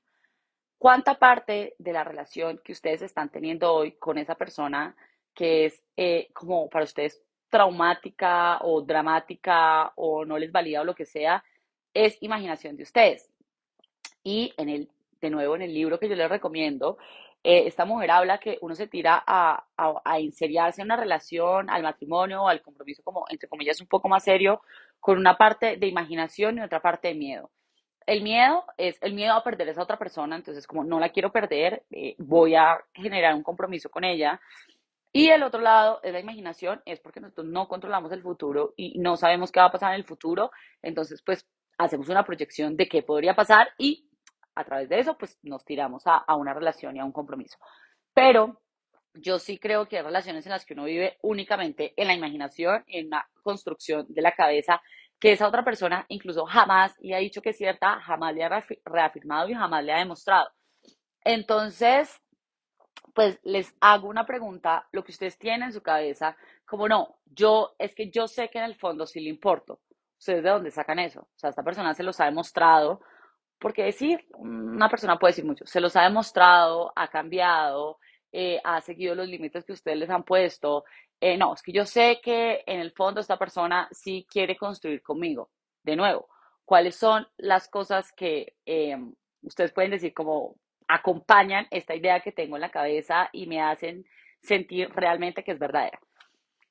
¿Cuánta 0.81 1.19
parte 1.19 1.75
de 1.79 1.93
la 1.93 2.05
relación 2.05 2.59
que 2.65 2.73
ustedes 2.73 3.03
están 3.03 3.29
teniendo 3.29 3.71
hoy 3.71 3.93
con 3.99 4.17
esa 4.17 4.35
persona 4.35 4.97
que 5.35 5.67
es 5.67 5.83
eh, 5.95 6.31
como 6.33 6.71
para 6.71 6.87
ustedes 6.87 7.23
traumática 7.51 8.57
o 8.63 8.81
dramática 8.81 9.93
o 9.97 10.25
no 10.25 10.39
les 10.39 10.51
valida 10.51 10.81
o 10.81 10.85
lo 10.85 10.95
que 10.95 11.05
sea, 11.05 11.45
es 11.93 12.17
imaginación 12.23 12.79
de 12.79 12.85
ustedes? 12.85 13.29
Y 14.25 14.55
en 14.57 14.71
el, 14.71 14.89
de 15.21 15.29
nuevo, 15.29 15.55
en 15.55 15.61
el 15.61 15.75
libro 15.75 16.01
que 16.01 16.09
yo 16.09 16.15
les 16.17 16.31
recomiendo, 16.31 16.97
eh, 17.45 17.67
esta 17.67 17.85
mujer 17.85 18.11
habla 18.13 18.39
que 18.39 18.57
uno 18.63 18.75
se 18.75 18.87
tira 18.87 19.23
a, 19.27 19.67
a, 19.77 20.19
en 20.19 20.33
una 20.83 20.97
relación, 20.97 21.69
al 21.69 21.83
matrimonio, 21.83 22.49
al 22.49 22.63
compromiso, 22.63 23.03
como 23.03 23.27
entre 23.29 23.51
comillas, 23.51 23.83
un 23.83 23.87
poco 23.87 24.09
más 24.09 24.25
serio, 24.25 24.63
con 24.99 25.19
una 25.19 25.37
parte 25.37 25.77
de 25.77 25.87
imaginación 25.89 26.57
y 26.57 26.63
otra 26.63 26.81
parte 26.81 27.09
de 27.09 27.17
miedo 27.17 27.51
el 28.07 28.23
miedo 28.23 28.65
es 28.77 28.99
el 29.03 29.15
miedo 29.15 29.35
a 29.35 29.45
perder 29.45 29.69
a 29.69 29.73
esa 29.73 29.83
otra 29.83 29.99
persona, 29.99 30.37
entonces 30.37 30.67
como 30.67 30.85
no 30.85 30.99
la 30.99 31.11
quiero 31.11 31.33
perder, 31.33 31.85
eh, 31.91 32.15
voy 32.19 32.55
a 32.55 32.83
generar 32.95 33.35
un 33.35 33.43
compromiso 33.43 33.91
con 33.91 34.05
ella. 34.05 34.41
Y 35.13 35.29
el 35.29 35.43
otro 35.43 35.61
lado 35.61 36.01
es 36.03 36.13
la 36.13 36.21
imaginación, 36.21 36.81
es 36.87 37.01
porque 37.01 37.21
nosotros 37.21 37.47
no 37.47 37.67
controlamos 37.67 38.13
el 38.13 38.23
futuro 38.23 38.75
y 38.77 38.99
no 38.99 39.17
sabemos 39.17 39.51
qué 39.51 39.61
va 39.61 39.67
a 39.67 39.73
pasar 39.73 39.93
en 39.93 39.97
el 39.97 40.05
futuro, 40.05 40.51
entonces 40.83 41.21
pues 41.23 41.47
hacemos 41.79 42.09
una 42.09 42.25
proyección 42.25 42.77
de 42.77 42.89
qué 42.89 43.03
podría 43.03 43.35
pasar 43.35 43.69
y 43.77 44.09
a 44.55 44.65
través 44.65 44.89
de 44.89 45.01
eso 45.01 45.17
pues 45.19 45.39
nos 45.43 45.65
tiramos 45.65 46.07
a, 46.07 46.17
a 46.19 46.37
una 46.37 46.55
relación 46.55 46.97
y 46.97 47.01
a 47.01 47.05
un 47.05 47.13
compromiso. 47.13 47.59
Pero 48.15 48.61
yo 49.15 49.39
sí 49.39 49.59
creo 49.59 49.89
que 49.89 49.99
hay 49.99 50.05
relaciones 50.05 50.47
en 50.47 50.53
las 50.53 50.65
que 50.65 50.75
uno 50.75 50.85
vive 50.85 51.19
únicamente 51.23 51.93
en 51.97 52.07
la 52.07 52.15
imaginación, 52.15 52.85
en 52.87 53.09
una 53.09 53.29
construcción 53.43 54.07
de 54.09 54.23
la 54.23 54.33
cabeza 54.33 54.81
que 55.21 55.33
esa 55.33 55.47
otra 55.47 55.63
persona 55.63 56.07
incluso 56.09 56.47
jamás 56.47 56.97
le 57.01 57.15
ha 57.15 57.19
dicho 57.19 57.43
que 57.43 57.51
es 57.51 57.59
cierta, 57.59 58.01
jamás 58.01 58.35
le 58.35 58.43
ha 58.43 58.65
reafirmado 58.85 59.49
y 59.49 59.55
jamás 59.55 59.85
le 59.85 59.93
ha 59.93 59.99
demostrado. 59.99 60.51
Entonces, 61.23 62.21
pues 63.15 63.39
les 63.43 63.75
hago 63.81 64.09
una 64.09 64.25
pregunta, 64.25 64.89
lo 64.93 65.05
que 65.05 65.13
ustedes 65.13 65.39
tienen 65.39 65.65
en 65.65 65.73
su 65.73 65.83
cabeza, 65.83 66.37
como 66.65 66.89
no, 66.89 67.19
yo, 67.27 67.75
es 67.79 67.95
que 67.95 68.11
yo 68.11 68.27
sé 68.27 68.49
que 68.49 68.59
en 68.59 68.65
el 68.65 68.77
fondo 68.77 69.07
sí 69.07 69.21
le 69.21 69.29
importo. 69.29 69.81
¿Ustedes 70.19 70.43
de 70.43 70.51
dónde 70.51 70.71
sacan 70.71 70.99
eso? 70.99 71.21
O 71.23 71.39
sea, 71.39 71.51
esta 71.51 71.63
persona 71.63 71.95
se 71.95 72.03
los 72.03 72.21
ha 72.21 72.27
demostrado, 72.27 73.01
porque 73.59 73.85
decir, 73.85 74.27
una 74.35 74.89
persona 74.89 75.19
puede 75.19 75.33
decir 75.33 75.45
mucho, 75.45 75.67
se 75.67 75.81
los 75.81 75.97
ha 75.97 76.03
demostrado, 76.03 76.93
ha 76.97 77.09
cambiado, 77.09 77.99
eh, 78.33 78.61
ha 78.65 78.81
seguido 78.81 79.15
los 79.15 79.29
límites 79.29 79.65
que 79.65 79.73
ustedes 79.73 79.99
les 79.99 80.11
han 80.11 80.23
puesto, 80.23 80.85
eh, 81.21 81.37
no, 81.37 81.55
es 81.55 81.63
que 81.63 81.73
yo 81.73 81.85
sé 81.85 82.21
que 82.23 82.63
en 82.67 82.81
el 82.81 82.93
fondo 82.93 83.21
esta 83.21 83.39
persona 83.39 83.89
sí 83.93 84.27
quiere 84.31 84.57
construir 84.57 85.03
conmigo. 85.03 85.51
De 85.83 85.97
nuevo, 85.97 86.29
¿cuáles 86.65 86.97
son 86.97 87.27
las 87.37 87.69
cosas 87.69 88.13
que 88.13 88.55
eh, 88.67 88.97
ustedes 89.43 89.73
pueden 89.73 89.91
decir 89.91 90.15
como 90.15 90.57
acompañan 90.89 91.67
esta 91.71 91.95
idea 91.95 92.21
que 92.21 92.33
tengo 92.33 92.57
en 92.57 92.63
la 92.63 92.71
cabeza 92.71 93.29
y 93.33 93.47
me 93.47 93.61
hacen 93.61 94.05
sentir 94.43 94.91
realmente 94.95 95.45
que 95.45 95.53
es 95.53 95.59
verdadera? 95.59 96.01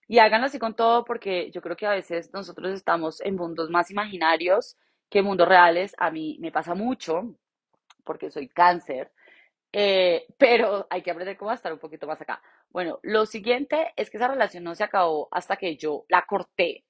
Y 0.07 0.17
háganlo 0.19 0.47
así 0.47 0.57
con 0.57 0.75
todo 0.75 1.05
porque 1.05 1.51
yo 1.51 1.61
creo 1.61 1.75
que 1.75 1.85
a 1.85 1.91
veces 1.91 2.33
nosotros 2.33 2.73
estamos 2.73 3.21
en 3.21 3.35
mundos 3.35 3.69
más 3.69 3.91
imaginarios 3.91 4.77
que 5.09 5.21
mundos 5.21 5.47
reales. 5.47 5.93
A 5.99 6.09
mí 6.11 6.37
me 6.41 6.51
pasa 6.51 6.73
mucho 6.73 7.35
porque 8.03 8.31
soy 8.31 8.47
cáncer 8.49 9.11
eh, 9.71 10.25
pero 10.37 10.87
hay 10.89 11.01
que 11.01 11.11
aprender 11.11 11.37
cómo 11.37 11.51
estar 11.51 11.71
un 11.71 11.79
poquito 11.79 12.07
más 12.07 12.21
acá. 12.21 12.41
Bueno, 12.71 12.99
lo 13.03 13.25
siguiente 13.25 13.93
es 13.95 14.09
que 14.09 14.17
esa 14.17 14.27
relación 14.27 14.63
no 14.63 14.75
se 14.75 14.83
acabó 14.83 15.27
hasta 15.31 15.57
que 15.57 15.75
yo 15.77 16.05
la 16.07 16.25
corté 16.27 16.85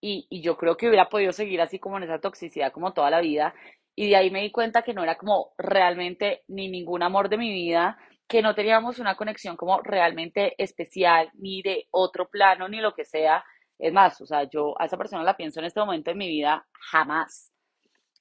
y, 0.00 0.26
y 0.28 0.42
yo 0.42 0.56
creo 0.56 0.76
que 0.76 0.88
hubiera 0.88 1.08
podido 1.08 1.32
seguir 1.32 1.60
así 1.60 1.78
como 1.78 1.96
en 1.96 2.04
esa 2.04 2.20
toxicidad 2.20 2.72
como 2.72 2.92
toda 2.92 3.10
la 3.10 3.20
vida 3.20 3.54
y 3.94 4.08
de 4.08 4.16
ahí 4.16 4.30
me 4.30 4.40
di 4.42 4.50
cuenta 4.50 4.82
que 4.82 4.94
no 4.94 5.02
era 5.02 5.16
como 5.16 5.52
realmente 5.58 6.42
ni 6.48 6.68
ningún 6.70 7.02
amor 7.02 7.28
de 7.28 7.36
mi 7.36 7.52
vida, 7.52 7.98
que 8.26 8.42
no 8.42 8.54
teníamos 8.54 8.98
una 8.98 9.16
conexión 9.16 9.56
como 9.56 9.82
realmente 9.82 10.54
especial, 10.62 11.30
ni 11.34 11.62
de 11.62 11.86
otro 11.90 12.28
plano, 12.28 12.68
ni 12.68 12.80
lo 12.80 12.94
que 12.94 13.04
sea. 13.04 13.44
Es 13.78 13.92
más, 13.92 14.20
o 14.20 14.26
sea, 14.26 14.44
yo 14.44 14.74
a 14.80 14.86
esa 14.86 14.96
persona 14.96 15.22
la 15.22 15.36
pienso 15.36 15.60
en 15.60 15.66
este 15.66 15.80
momento 15.80 16.10
en 16.10 16.18
mi 16.18 16.28
vida 16.28 16.66
jamás. 16.90 17.52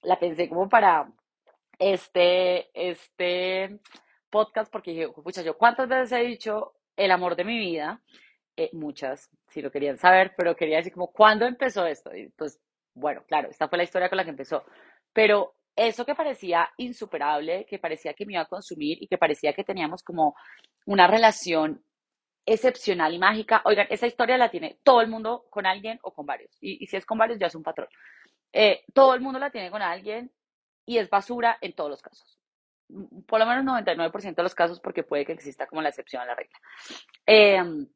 La 0.01 0.19
pensé 0.19 0.49
como 0.49 0.67
para 0.67 1.09
este, 1.79 2.69
este 2.73 3.79
podcast 4.29 4.71
porque 4.71 4.91
dije, 4.91 5.09
pucha, 5.09 5.41
yo 5.41 5.57
cuántas 5.57 5.87
veces 5.87 6.11
he 6.11 6.23
dicho 6.23 6.73
el 6.95 7.11
amor 7.11 7.35
de 7.35 7.45
mi 7.45 7.57
vida, 7.57 8.01
eh, 8.57 8.69
muchas, 8.73 9.29
si 9.47 9.61
lo 9.61 9.71
querían 9.71 9.97
saber, 9.97 10.33
pero 10.37 10.55
quería 10.55 10.77
decir 10.77 10.93
como, 10.93 11.11
¿cuándo 11.11 11.45
empezó 11.45 11.85
esto? 11.85 12.15
Y 12.15 12.29
pues, 12.29 12.59
bueno, 12.93 13.23
claro, 13.27 13.49
esta 13.49 13.67
fue 13.67 13.77
la 13.77 13.83
historia 13.83 14.09
con 14.09 14.17
la 14.17 14.23
que 14.23 14.31
empezó, 14.31 14.65
pero 15.13 15.55
eso 15.75 16.05
que 16.05 16.15
parecía 16.15 16.69
insuperable, 16.77 17.65
que 17.65 17.79
parecía 17.79 18.13
que 18.13 18.25
me 18.25 18.33
iba 18.33 18.41
a 18.41 18.45
consumir 18.45 19.01
y 19.01 19.07
que 19.07 19.17
parecía 19.17 19.53
que 19.53 19.63
teníamos 19.63 20.03
como 20.03 20.35
una 20.85 21.07
relación 21.07 21.83
excepcional 22.45 23.13
y 23.13 23.19
mágica, 23.19 23.61
oigan, 23.65 23.87
esa 23.89 24.07
historia 24.07 24.37
la 24.37 24.49
tiene 24.49 24.79
todo 24.83 25.01
el 25.01 25.07
mundo 25.07 25.45
con 25.49 25.65
alguien 25.65 25.99
o 26.03 26.13
con 26.13 26.25
varios, 26.25 26.57
y, 26.59 26.85
si 26.87 26.97
es 26.97 27.05
con 27.05 27.17
varios 27.17 27.39
ya 27.39 27.47
es 27.47 27.55
un 27.55 27.63
patrón. 27.63 27.87
Eh, 28.51 28.83
todo 28.93 29.13
el 29.13 29.21
mundo 29.21 29.39
la 29.39 29.51
tiene 29.51 29.71
con 29.71 29.81
alguien 29.81 30.31
y 30.85 30.97
es 30.97 31.09
basura 31.09 31.57
en 31.61 31.73
todos 31.73 31.89
los 31.89 32.01
casos. 32.01 32.40
Por 33.27 33.39
lo 33.39 33.45
menos 33.45 33.65
99% 33.65 34.35
de 34.35 34.43
los 34.43 34.55
casos 34.55 34.79
porque 34.79 35.03
puede 35.03 35.25
que 35.25 35.33
exista 35.33 35.67
como 35.67 35.81
la 35.81 35.89
excepción 35.89 36.21
a 36.21 36.25
la 36.25 36.35
regla. 36.35 36.59
Em, 37.25 37.87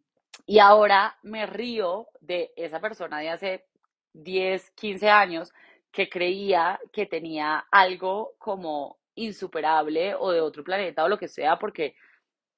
y 0.45 0.60
ahora 0.60 1.17
me 1.23 1.45
río 1.45 2.08
de 2.21 2.51
esa 2.55 2.79
persona 2.79 3.19
de 3.19 3.29
hace 3.29 3.65
10, 4.13 4.71
15 4.71 5.10
años 5.10 5.53
que 5.91 6.10
creía 6.10 6.79
que 6.91 7.05
tenía 7.05 7.65
algo 7.71 8.36
como 8.38 8.99
insuperable 9.15 10.15
o 10.15 10.31
de 10.31 10.41
otro 10.41 10.63
planeta 10.63 11.03
o 11.03 11.10
lo 11.10 11.17
que 11.17 11.27
sea, 11.27 11.58
porque 11.58 11.95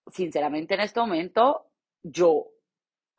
sinceramente 0.07 0.73
en 0.73 0.81
este 0.81 0.99
momento 0.99 1.67
yo 2.03 2.47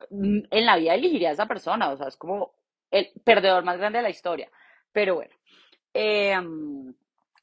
mm, 0.09 0.39
en 0.51 0.65
la 0.65 0.77
vida 0.77 0.95
elegiría 0.95 1.29
a 1.29 1.33
esa 1.33 1.47
persona, 1.47 1.89
o 1.89 1.97
sea, 1.97 2.07
es 2.07 2.17
como 2.17 2.53
el 2.91 3.11
perdedor 3.23 3.63
más 3.63 3.77
grande 3.77 3.99
de 3.99 4.03
la 4.03 4.09
historia. 4.09 4.51
Pero 4.91 5.15
bueno, 5.15 5.35
em, 5.93 6.93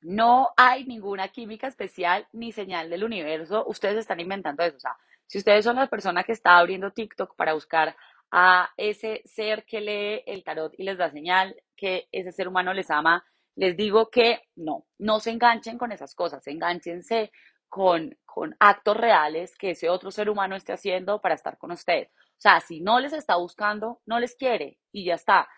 no 0.07 0.51
hay 0.57 0.85
ninguna 0.85 1.29
química 1.29 1.67
especial 1.67 2.29
ni 2.33 2.53
señal 2.53 2.89
del 2.89 3.03
universo. 3.03 3.65
Ustedes 3.67 3.97
están 3.99 4.21
inventando 4.21 4.63
eso. 4.63 4.77
O 4.77 4.81
sea, 4.81 4.97
si 5.27 5.39
ustedes 5.39 5.65
son 5.65 5.77
la 5.77 5.89
persona 5.89 6.23
que 6.23 6.31
está 6.31 6.59
abriendo 6.59 6.93
TikTok 6.93 7.35
para 7.35 7.55
buscar 7.55 7.97
a 8.31 8.71
ese 8.77 9.23
ser 9.25 9.65
que 9.65 9.81
lee 9.81 10.23
el 10.27 10.45
tarot 10.45 10.73
y 10.79 10.85
les 10.85 10.97
da 10.97 11.11
señal 11.11 11.57
que 11.77 12.09
ese 12.13 12.31
ser 12.31 12.47
humano 12.47 12.73
les 12.73 12.89
ama, 12.89 13.25
les 13.57 13.77
digo 13.77 14.09
que 14.09 14.43
no, 14.55 14.87
no 14.99 15.19
se 15.19 15.33
enganchen 15.33 15.77
con 15.77 15.91
esas 15.91 16.15
cosas, 16.15 16.47
enganchense 16.47 17.33
con, 17.69 18.17
con 18.25 18.55
actos 18.61 18.97
reales 18.97 19.57
que 19.57 19.71
ese 19.71 19.89
otro 19.89 20.13
ser 20.13 20.31
humano 20.31 20.55
esté 20.55 20.73
haciendo 20.73 21.21
para 21.21 21.35
estar 21.35 21.59
con 21.59 21.73
usted. 21.73 22.07
O 22.13 22.41
sea, 22.41 22.61
si 22.61 22.81
no 22.81 23.01
les 23.01 23.13
está 23.13 23.35
buscando, 23.37 24.03
no 24.07 24.21
les 24.21 24.37
quiere 24.37 24.79
y 24.93 25.05
ya 25.05 25.15
está. 25.15 25.49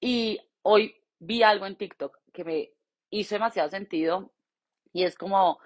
Y 0.00 0.40
hoy 0.62 0.96
vi 1.18 1.42
algo 1.42 1.66
en 1.66 1.76
TikTok 1.76 2.16
que 2.32 2.44
me 2.44 2.70
hizo 3.10 3.34
demasiado 3.34 3.68
sentido 3.68 4.32
y 4.92 5.04
es 5.04 5.16
como 5.16 5.58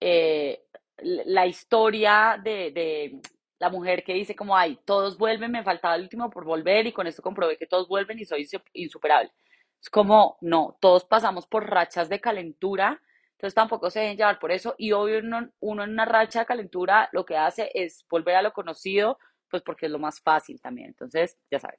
eh, 0.00 0.64
la 0.98 1.46
historia 1.46 2.40
de, 2.42 2.70
de, 2.72 3.20
la 3.58 3.70
mujer 3.70 4.02
que 4.02 4.14
dice 4.14 4.34
como, 4.34 4.56
ay, 4.56 4.80
todos 4.84 5.16
vuelven, 5.16 5.52
me 5.52 5.62
faltaba 5.62 5.94
el 5.94 6.02
último 6.02 6.30
por 6.30 6.44
volver 6.44 6.86
y 6.88 6.92
con 6.92 7.06
esto 7.06 7.22
comprobé 7.22 7.56
que 7.56 7.66
todos 7.68 7.86
vuelven 7.86 8.18
y 8.18 8.24
soy 8.24 8.44
insuperable. 8.72 9.32
Es 9.80 9.88
como, 9.88 10.36
no, 10.40 10.76
todos 10.80 11.04
pasamos 11.04 11.46
por 11.46 11.70
rachas 11.70 12.08
de 12.08 12.20
calentura, 12.20 13.00
entonces 13.32 13.54
tampoco 13.54 13.88
se 13.88 14.00
deben 14.00 14.16
llevar 14.16 14.40
por 14.40 14.50
eso 14.50 14.74
y 14.78 14.90
obvio 14.90 15.20
uno, 15.20 15.48
uno 15.60 15.84
en 15.84 15.90
una 15.90 16.04
racha 16.04 16.40
de 16.40 16.46
calentura 16.46 17.08
lo 17.12 17.24
que 17.24 17.36
hace 17.36 17.70
es 17.72 18.04
volver 18.08 18.34
a 18.34 18.42
lo 18.42 18.52
conocido, 18.52 19.18
pues 19.48 19.62
porque 19.62 19.86
es 19.86 19.92
lo 19.92 19.98
más 19.98 20.20
fácil 20.20 20.60
también. 20.60 20.88
Entonces, 20.88 21.38
ya 21.50 21.60
saben. 21.60 21.78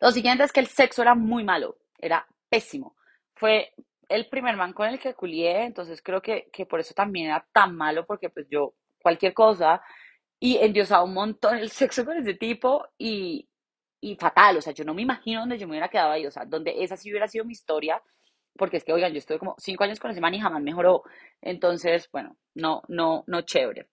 Lo 0.00 0.10
siguiente 0.10 0.44
es 0.44 0.52
que 0.52 0.60
el 0.60 0.66
sexo 0.66 1.02
era 1.02 1.14
muy 1.14 1.44
malo, 1.44 1.76
era 1.98 2.26
pésimo. 2.48 2.96
Fue 3.34 3.72
el 4.08 4.28
primer 4.28 4.56
man 4.56 4.72
con 4.72 4.88
el 4.88 4.98
que 4.98 5.14
culié, 5.14 5.64
entonces 5.64 6.02
creo 6.02 6.20
que, 6.22 6.48
que 6.52 6.66
por 6.66 6.80
eso 6.80 6.94
también 6.94 7.26
era 7.26 7.46
tan 7.52 7.76
malo, 7.76 8.06
porque 8.06 8.30
pues 8.30 8.46
yo 8.50 8.74
cualquier 9.02 9.34
cosa 9.34 9.82
y 10.40 10.56
endiosaba 10.58 11.04
un 11.04 11.14
montón 11.14 11.58
el 11.58 11.70
sexo 11.70 12.04
con 12.04 12.16
ese 12.16 12.34
tipo 12.34 12.86
y, 12.98 13.48
y 14.00 14.16
fatal, 14.16 14.58
o 14.58 14.60
sea, 14.62 14.72
yo 14.72 14.84
no 14.84 14.94
me 14.94 15.02
imagino 15.02 15.40
dónde 15.40 15.58
yo 15.58 15.66
me 15.66 15.72
hubiera 15.72 15.88
quedado 15.88 16.12
ahí, 16.12 16.26
o 16.26 16.30
sea, 16.30 16.44
donde 16.44 16.82
esa 16.82 16.96
sí 16.96 17.10
hubiera 17.10 17.28
sido 17.28 17.44
mi 17.44 17.52
historia, 17.52 18.02
porque 18.56 18.76
es 18.78 18.84
que, 18.84 18.92
oigan, 18.92 19.12
yo 19.12 19.18
estuve 19.18 19.38
como 19.38 19.56
cinco 19.58 19.84
años 19.84 20.00
con 20.00 20.10
ese 20.10 20.20
man 20.20 20.34
y 20.34 20.40
jamás 20.40 20.62
mejoró, 20.62 21.02
entonces, 21.42 22.08
bueno, 22.12 22.36
no, 22.54 22.82
no, 22.88 23.24
no 23.26 23.42
chévere. 23.42 23.88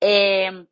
Eh, 0.00 0.66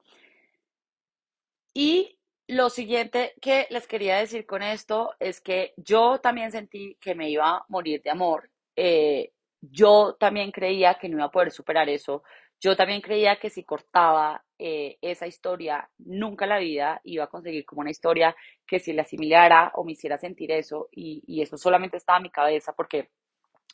y 1.75 2.18
lo 2.49 2.71
siguiente 2.71 3.35
que 3.43 3.67
les 3.71 3.87
quería 3.87 4.17
decir 4.17 4.47
con 4.47 4.63
esto 4.63 5.15
es 5.21 5.41
que 5.41 5.75
yo 5.77 6.19
también 6.19 6.51
sentí 6.51 6.97
que 7.01 7.15
me 7.15 7.29
iba 7.31 7.51
a 7.51 7.65
morir 7.69 8.03
de 8.03 8.11
amor. 8.11 8.51
Eh, 8.75 9.33
yo 9.61 10.17
también 10.19 10.51
creía 10.51 10.95
que 10.95 11.09
no 11.09 11.19
iba 11.19 11.27
a 11.27 11.31
poder 11.31 11.51
superar 11.51 11.89
eso. 11.91 12.23
Yo 12.59 12.75
también 12.75 13.03
creía 13.03 13.39
que 13.39 13.51
si 13.51 13.65
cortaba 13.65 14.43
eh, 14.59 14.97
esa 15.03 15.27
historia, 15.27 15.91
nunca 15.99 16.47
la 16.47 16.59
vida 16.59 17.01
iba 17.05 17.25
a 17.25 17.29
conseguir 17.29 17.67
como 17.67 17.83
una 17.83 17.91
historia 17.91 18.35
que 18.67 18.81
si 18.81 18.95
la 18.95 19.03
asimilara 19.03 19.71
o 19.75 19.85
me 19.85 19.93
hiciera 19.93 20.17
sentir 20.17 20.51
eso. 20.51 20.89
Y, 20.91 21.43
eso 21.43 21.59
solamente 21.59 21.99
estaba 21.99 22.17
en 22.17 22.25
mi 22.25 22.31
cabeza 22.31 22.73
porque 22.73 23.11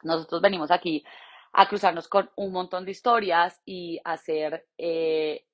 nosotros 0.02 0.42
venimos 0.42 0.72
aquí 0.72 1.04
a 1.52 1.68
cruzarnos 1.68 2.08
con 2.08 2.28
un 2.34 2.52
montón 2.52 2.84
de 2.84 2.90
historias 2.90 3.60
y 3.64 4.00
hacer 4.04 4.66
eh, 4.76 5.44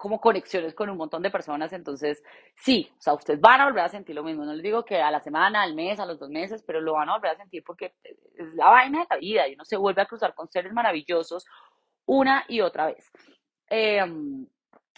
como 0.00 0.18
conexiones 0.18 0.74
con 0.74 0.88
un 0.88 0.96
montón 0.96 1.22
de 1.22 1.30
personas, 1.30 1.74
entonces 1.74 2.22
sí, 2.54 2.90
o 2.98 3.02
sea, 3.02 3.12
ustedes 3.12 3.38
van 3.38 3.60
a 3.60 3.66
volver 3.66 3.84
a 3.84 3.88
sentir 3.90 4.14
lo 4.14 4.24
mismo, 4.24 4.46
no 4.46 4.54
les 4.54 4.62
digo 4.62 4.82
que 4.82 4.96
a 4.96 5.10
la 5.10 5.20
semana, 5.20 5.60
al 5.60 5.74
mes, 5.74 6.00
a 6.00 6.06
los 6.06 6.18
dos 6.18 6.30
meses, 6.30 6.64
pero 6.66 6.80
lo 6.80 6.94
van 6.94 7.10
a 7.10 7.16
volver 7.16 7.32
a 7.32 7.36
sentir 7.36 7.62
porque 7.62 7.92
es 8.02 8.54
la 8.54 8.70
vaina 8.70 9.00
de 9.00 9.06
la 9.10 9.16
vida 9.18 9.46
y 9.46 9.54
uno 9.54 9.64
se 9.66 9.76
vuelve 9.76 10.00
a 10.00 10.06
cruzar 10.06 10.34
con 10.34 10.48
seres 10.48 10.72
maravillosos 10.72 11.44
una 12.06 12.46
y 12.48 12.62
otra 12.62 12.86
vez. 12.86 13.10
Em, 13.68 14.46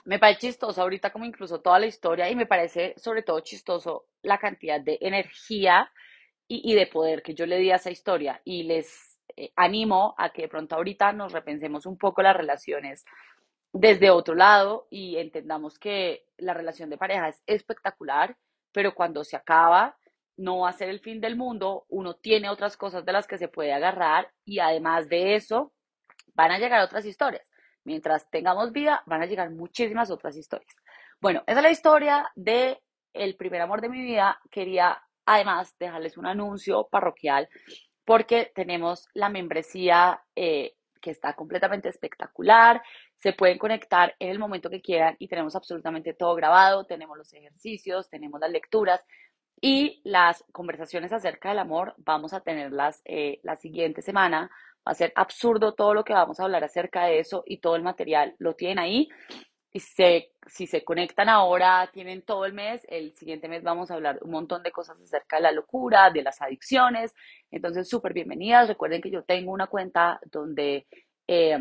me 0.04 0.20
parece 0.20 0.42
chistoso 0.42 0.80
ahorita 0.80 1.10
como 1.10 1.24
incluso 1.24 1.60
toda 1.60 1.80
la 1.80 1.86
historia 1.86 2.30
y 2.30 2.36
me 2.36 2.46
parece 2.46 2.94
sobre 2.96 3.24
todo 3.24 3.40
chistoso 3.40 4.06
la 4.22 4.38
cantidad 4.38 4.80
de 4.80 4.98
energía 5.00 5.90
y, 6.46 6.74
de 6.74 6.86
poder 6.86 7.22
que 7.22 7.34
yo 7.34 7.44
le 7.46 7.58
di 7.58 7.72
a 7.72 7.76
esa 7.76 7.90
historia 7.90 8.40
y 8.44 8.62
les 8.64 9.18
eh, 9.36 9.50
animo 9.56 10.14
a 10.16 10.30
que 10.30 10.42
de 10.42 10.48
pronto 10.48 10.76
ahorita 10.76 11.12
nos 11.12 11.32
repensemos 11.32 11.86
un 11.86 11.98
poco 11.98 12.22
las 12.22 12.36
relaciones 12.36 13.04
desde 13.72 14.10
otro 14.10 14.34
lado 14.34 14.86
y 14.90 15.16
entendamos 15.16 15.78
que 15.78 16.24
la 16.36 16.54
relación 16.54 16.90
de 16.90 16.98
pareja 16.98 17.28
es 17.28 17.42
espectacular, 17.46 18.36
pero 18.72 18.94
cuando 18.94 19.24
se 19.24 19.36
acaba 19.36 19.96
no 20.36 20.60
va 20.60 20.70
a 20.70 20.72
ser 20.72 20.88
el 20.88 21.00
fin 21.00 21.20
del 21.20 21.36
mundo, 21.36 21.84
uno 21.88 22.14
tiene 22.14 22.48
otras 22.48 22.76
cosas 22.76 23.04
de 23.04 23.12
las 23.12 23.26
que 23.26 23.38
se 23.38 23.48
puede 23.48 23.72
agarrar 23.72 24.30
y 24.44 24.58
además 24.58 25.08
de 25.08 25.34
eso 25.34 25.72
van 26.34 26.50
a 26.50 26.58
llegar 26.58 26.82
otras 26.82 27.04
historias. 27.04 27.50
Mientras 27.84 28.28
tengamos 28.30 28.72
vida, 28.72 29.02
van 29.06 29.22
a 29.22 29.26
llegar 29.26 29.50
muchísimas 29.50 30.10
otras 30.10 30.36
historias. 30.36 30.74
Bueno, 31.20 31.42
esa 31.46 31.60
es 31.60 31.62
la 31.62 31.70
historia 31.70 32.30
de 32.34 32.80
el 33.12 33.36
primer 33.36 33.60
amor 33.60 33.80
de 33.80 33.88
mi 33.88 34.00
vida. 34.00 34.40
Quería 34.50 35.02
además 35.26 35.76
dejarles 35.78 36.16
un 36.16 36.26
anuncio 36.26 36.88
parroquial 36.90 37.48
porque 38.04 38.50
tenemos 38.54 39.08
la 39.14 39.28
membresía 39.28 40.22
eh, 40.34 40.74
que 41.02 41.10
está 41.10 41.34
completamente 41.34 41.90
espectacular. 41.90 42.82
Se 43.18 43.34
pueden 43.34 43.58
conectar 43.58 44.14
en 44.18 44.30
el 44.30 44.38
momento 44.38 44.70
que 44.70 44.80
quieran 44.80 45.16
y 45.18 45.28
tenemos 45.28 45.54
absolutamente 45.54 46.14
todo 46.14 46.34
grabado. 46.34 46.86
Tenemos 46.86 47.18
los 47.18 47.30
ejercicios, 47.34 48.08
tenemos 48.08 48.40
las 48.40 48.50
lecturas 48.50 49.04
y 49.60 50.00
las 50.04 50.44
conversaciones 50.52 51.12
acerca 51.12 51.50
del 51.50 51.58
amor. 51.58 51.94
Vamos 51.98 52.32
a 52.32 52.40
tenerlas 52.40 53.02
eh, 53.04 53.40
la 53.42 53.56
siguiente 53.56 54.00
semana. 54.00 54.50
Va 54.86 54.92
a 54.92 54.94
ser 54.94 55.12
absurdo 55.14 55.74
todo 55.74 55.92
lo 55.92 56.04
que 56.04 56.14
vamos 56.14 56.40
a 56.40 56.44
hablar 56.44 56.64
acerca 56.64 57.04
de 57.04 57.18
eso 57.18 57.44
y 57.46 57.58
todo 57.58 57.76
el 57.76 57.82
material 57.82 58.34
lo 58.38 58.54
tienen 58.54 58.78
ahí. 58.78 59.08
Se, 59.74 60.32
si 60.46 60.66
se 60.66 60.84
conectan 60.84 61.28
ahora, 61.28 61.88
tienen 61.92 62.22
todo 62.22 62.44
el 62.44 62.52
mes. 62.52 62.82
El 62.88 63.14
siguiente 63.14 63.48
mes 63.48 63.62
vamos 63.62 63.90
a 63.90 63.94
hablar 63.94 64.18
un 64.22 64.30
montón 64.30 64.62
de 64.62 64.70
cosas 64.70 65.00
acerca 65.00 65.36
de 65.36 65.42
la 65.42 65.52
locura, 65.52 66.10
de 66.10 66.22
las 66.22 66.42
adicciones. 66.42 67.14
Entonces, 67.50 67.88
súper 67.88 68.12
bienvenidas. 68.12 68.68
Recuerden 68.68 69.00
que 69.00 69.10
yo 69.10 69.22
tengo 69.24 69.52
una 69.52 69.68
cuenta 69.68 70.20
donde 70.30 70.86
eh, 71.26 71.58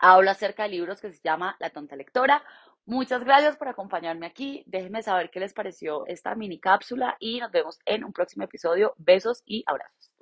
hablo 0.00 0.30
acerca 0.30 0.64
de 0.64 0.68
libros 0.70 1.00
que 1.00 1.12
se 1.12 1.20
llama 1.22 1.56
La 1.58 1.70
Tonta 1.70 1.96
Lectora. 1.96 2.42
Muchas 2.86 3.24
gracias 3.24 3.56
por 3.56 3.68
acompañarme 3.68 4.26
aquí. 4.26 4.62
Déjenme 4.66 5.02
saber 5.02 5.30
qué 5.30 5.40
les 5.40 5.54
pareció 5.54 6.06
esta 6.06 6.34
mini 6.34 6.60
cápsula 6.60 7.16
y 7.18 7.40
nos 7.40 7.50
vemos 7.50 7.78
en 7.86 8.04
un 8.04 8.12
próximo 8.12 8.44
episodio. 8.44 8.94
Besos 8.98 9.42
y 9.46 9.64
abrazos. 9.66 10.13